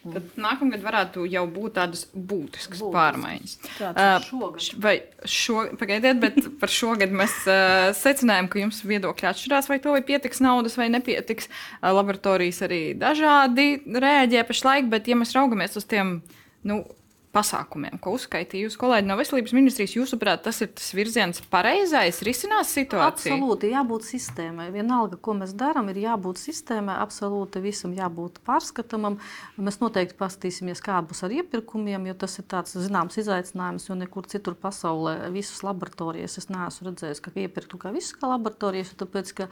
Tad 0.00 0.28
nākamgad 0.40 0.82
varētu 0.84 1.24
jau 1.28 1.42
būt 1.50 1.74
tādas 1.76 2.06
būtiskas 2.14 2.80
Būtiski. 2.80 2.92
pārmaiņas. 2.94 3.54
Tāds 3.78 4.28
šogad. 4.30 4.60
š- 4.64 4.78
Vai 4.80 4.94
šo, 5.28 5.64
pagaidiet, 5.80 6.20
bet 6.22 6.38
par 6.62 6.72
šogad 6.72 7.12
mēs 7.12 7.34
uh, 7.50 7.90
secinājām, 7.96 8.48
ka 8.52 8.62
jums 8.62 8.80
viedokļi 8.86 9.28
atšķirās, 9.32 9.68
vai 9.72 9.78
to 9.84 9.92
vai 9.96 10.02
pietiks 10.06 10.40
naudas 10.40 10.78
vai 10.80 10.88
nepietiks. 10.94 11.50
Uh, 11.82 11.90
laboratorijas 11.98 12.62
arī 12.68 12.80
dažādi 13.00 13.68
rēģē 13.86 14.46
pašlaik, 14.48 14.88
bet 14.92 15.08
ja 15.10 15.18
mēs 15.20 15.34
raugamies 15.36 15.76
uz 15.76 15.84
tiem. 15.90 16.20
Nu, 16.64 16.82
Pasākumiem, 17.30 17.94
ko 18.02 18.16
uzskaitīja 18.16 18.66
jūsu 18.66 18.78
kolēģi 18.80 19.06
no 19.06 19.14
Veselības 19.14 19.52
ministrijas, 19.54 19.92
jūsuprāt, 19.94 20.40
tas 20.42 20.56
ir 20.64 20.72
tas 20.74 20.88
virziens 20.98 21.38
pareizais, 21.52 22.16
risinās 22.26 22.72
situāciju? 22.74 23.36
Absolūti, 23.36 23.68
jābūt 23.70 24.08
sistēmai. 24.08 24.66
Vienalga, 24.74 25.14
ko 25.14 25.36
mēs 25.38 25.52
darām, 25.54 25.92
ir 25.92 26.00
jābūt 26.02 26.40
sistēmai, 26.42 26.96
absolūti 26.98 27.62
visam 27.62 27.94
jābūt 27.94 28.40
pārskatāmam. 28.48 29.20
Mēs 29.62 29.78
noteikti 29.78 30.18
paskatīsimies, 30.18 30.82
kā 30.82 30.98
būs 31.06 31.22
ar 31.28 31.36
iepirkumiem, 31.36 32.08
jo 32.10 32.16
tas 32.24 32.34
ir 32.42 32.48
tāds 32.50 32.74
zināms 32.74 33.20
izaicinājums, 33.22 33.86
jo 33.86 34.00
nekur 34.02 34.26
citur 34.26 34.58
pasaulē 34.58 35.30
visas 35.30 35.62
laboratorijas 35.62 36.34
es 36.42 36.50
neesmu 36.50 36.90
redzējis, 36.90 37.22
ka 37.22 37.34
iepirktu 37.44 37.78
kā 37.78 37.94
visas 37.94 38.18
kā 38.18 38.26
laboratorijas, 38.34 38.90
tāpēc, 38.98 39.32
ka 39.38 39.48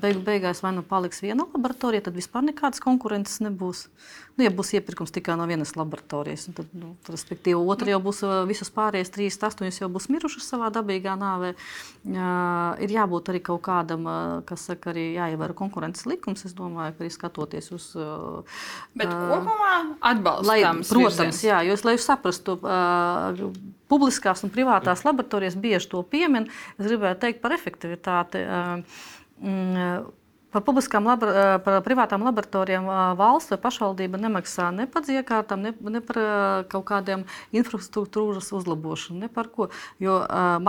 beigu 0.00 0.24
beigās 0.24 0.64
vai 0.64 0.72
nu 0.78 0.88
paliks 0.88 1.20
viena 1.20 1.44
laboratorija, 1.44 2.08
tad 2.08 2.16
vispār 2.16 2.48
nekādas 2.48 2.80
konkurences 2.80 3.44
nebūs. 3.44 3.90
Nu, 4.32 4.44
ja 4.46 4.50
būs 4.54 4.70
iepirkums 4.78 5.12
tikai 5.12 5.34
no 5.36 5.44
vienas 5.44 5.74
laboratorijas, 5.76 6.46
tad, 6.56 6.70
nu, 6.72 6.94
respektīvi, 7.04 7.58
otra 7.68 7.90
jau 7.92 7.98
būs 8.00 8.22
ā, 8.24 8.30
visas 8.48 8.70
pārējās, 8.72 9.10
trīs, 9.12 9.36
astoņas 9.44 9.80
jau 9.82 9.88
būs 9.92 10.06
mirušas 10.08 10.46
savā 10.48 10.70
dabīgā 10.72 11.16
nāvē. 11.20 11.50
Jā, 12.16 12.30
ir 12.80 12.94
jābūt 12.96 13.28
arī 13.28 13.42
kaut 13.44 13.60
kādam, 13.66 14.06
ā, 14.08 14.16
kas 14.48 14.64
saka, 14.70 14.94
arī 14.94 15.04
jāievēro 15.18 15.52
konkurences 15.58 16.06
likums. 16.08 16.46
Es 16.48 16.56
domāju, 16.56 16.96
ka 16.96 17.04
arī 17.04 17.12
skatoties 17.12 17.68
uz. 17.76 17.90
ā, 18.00 18.08
Bet 18.96 19.12
ā, 19.12 19.18
kopumā 19.34 19.68
Lai, 19.68 19.84
atbalstāms. 20.14 20.88
protams, 20.94 21.42
jā, 21.44 21.60
jo, 21.68 21.76
es- 21.76 21.84
lai 21.84 21.94
jūs 21.98 22.08
saprastu, 22.08 22.56
uh, 22.64 23.52
publiskās 23.92 24.42
un 24.44 24.50
privātās 24.50 25.04
laboratorijas 25.04 25.54
bieži 25.60 25.90
to 25.92 26.00
piemin. 26.02 26.48
Es 26.78 26.86
gribēju 26.88 27.20
teikt 27.20 27.42
par 27.44 27.52
efektivitāti. 27.52 28.40
Uh, 28.48 28.82
mm, 29.44 30.06
Par 30.52 30.64
publiskām, 30.66 31.06
labra, 31.08 31.32
uh, 31.32 31.54
par 31.64 31.78
privātām 31.86 32.24
laboratorijām 32.26 32.88
uh, 32.88 33.04
valsts 33.18 33.54
vai 33.54 33.60
pašvaldība 33.62 34.20
nemaksā 34.20 34.68
ne 34.76 34.88
par 34.90 35.06
dziekārtām, 35.06 35.64
ne, 35.64 35.72
ne 35.94 36.02
par 36.04 36.20
uh, 36.20 36.34
kaut 36.72 36.84
kādiem 36.90 37.24
infrastruktūras 37.56 38.52
uzlabošanu, 38.52 39.24
ne 39.24 39.32
par 39.32 39.48
ko. 39.54 39.70
Jo, 40.02 40.20
uh, 40.26 40.60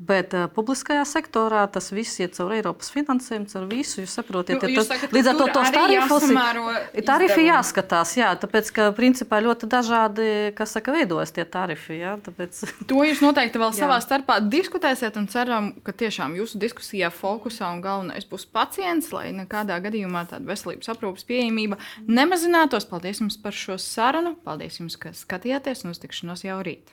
Bet 0.00 0.32
uh, 0.32 0.46
publiskajā 0.48 1.02
sektorā 1.04 1.66
tas 1.68 1.90
viss 1.92 2.16
iet 2.22 2.32
caur 2.32 2.54
Eiropas 2.56 2.88
finansējumu, 2.94 3.48
caur 3.52 3.66
visu. 3.68 3.98
Jūs 4.00 4.14
saprotiet, 4.16 4.56
Nu, 4.56 4.68
ja 4.70 4.78
jūs 4.78 4.86
tas, 4.88 4.94
sakat, 4.94 5.10
ka 5.10 5.16
līdz 5.18 5.28
ar 5.28 5.36
to 5.36 5.48
tos 5.52 5.72
tarifus 5.74 6.24
ir- 6.30 7.04
Tarifi 7.10 7.44
jāskatās, 7.44 8.14
jā, 8.16 8.30
tāpēc, 8.40 8.70
ka 8.72 8.86
principā 8.96 9.42
ļoti 9.44 9.68
dažādi, 9.68 10.28
kas 10.56 10.72
saka, 10.72 10.94
veidojas 10.96 11.34
tie 11.36 11.44
tarifi. 11.44 11.98
Jā, 12.00 12.14
tāpēc... 12.24 12.62
To 12.90 13.02
jūs 13.04 13.20
noteikti 13.20 13.60
vēl 13.60 13.74
Jā. 13.74 13.82
savā 13.82 13.98
starpā 14.00 14.38
diskutēsiet 14.40 15.18
un 15.20 15.28
ceram, 15.28 15.68
ka 15.84 15.92
tiešām 15.92 16.32
jūsu 16.40 16.56
diskusijā 16.64 17.12
fokusā 17.12 17.68
un 17.74 17.82
galvenais 17.84 18.24
būs 18.30 18.48
pacients, 18.48 19.12
lai 19.12 19.28
nekādā 19.36 19.76
gadījumā 19.84 20.24
tāda 20.32 20.48
veselības 20.48 20.88
aprūpas 20.94 21.28
pieejamība 21.28 21.76
nemazinātos. 22.08 22.88
Paldies 22.88 23.20
jums 23.20 23.36
par 23.36 23.52
šo 23.52 23.76
sarunu. 23.76 24.32
Paldies 24.48 24.80
jums, 24.80 24.96
ka 24.96 25.12
skatījāties 25.12 25.84
un 25.84 25.92
uz 25.92 26.00
tikšanos 26.00 26.48
jau 26.48 26.56
rīt. 26.64 26.88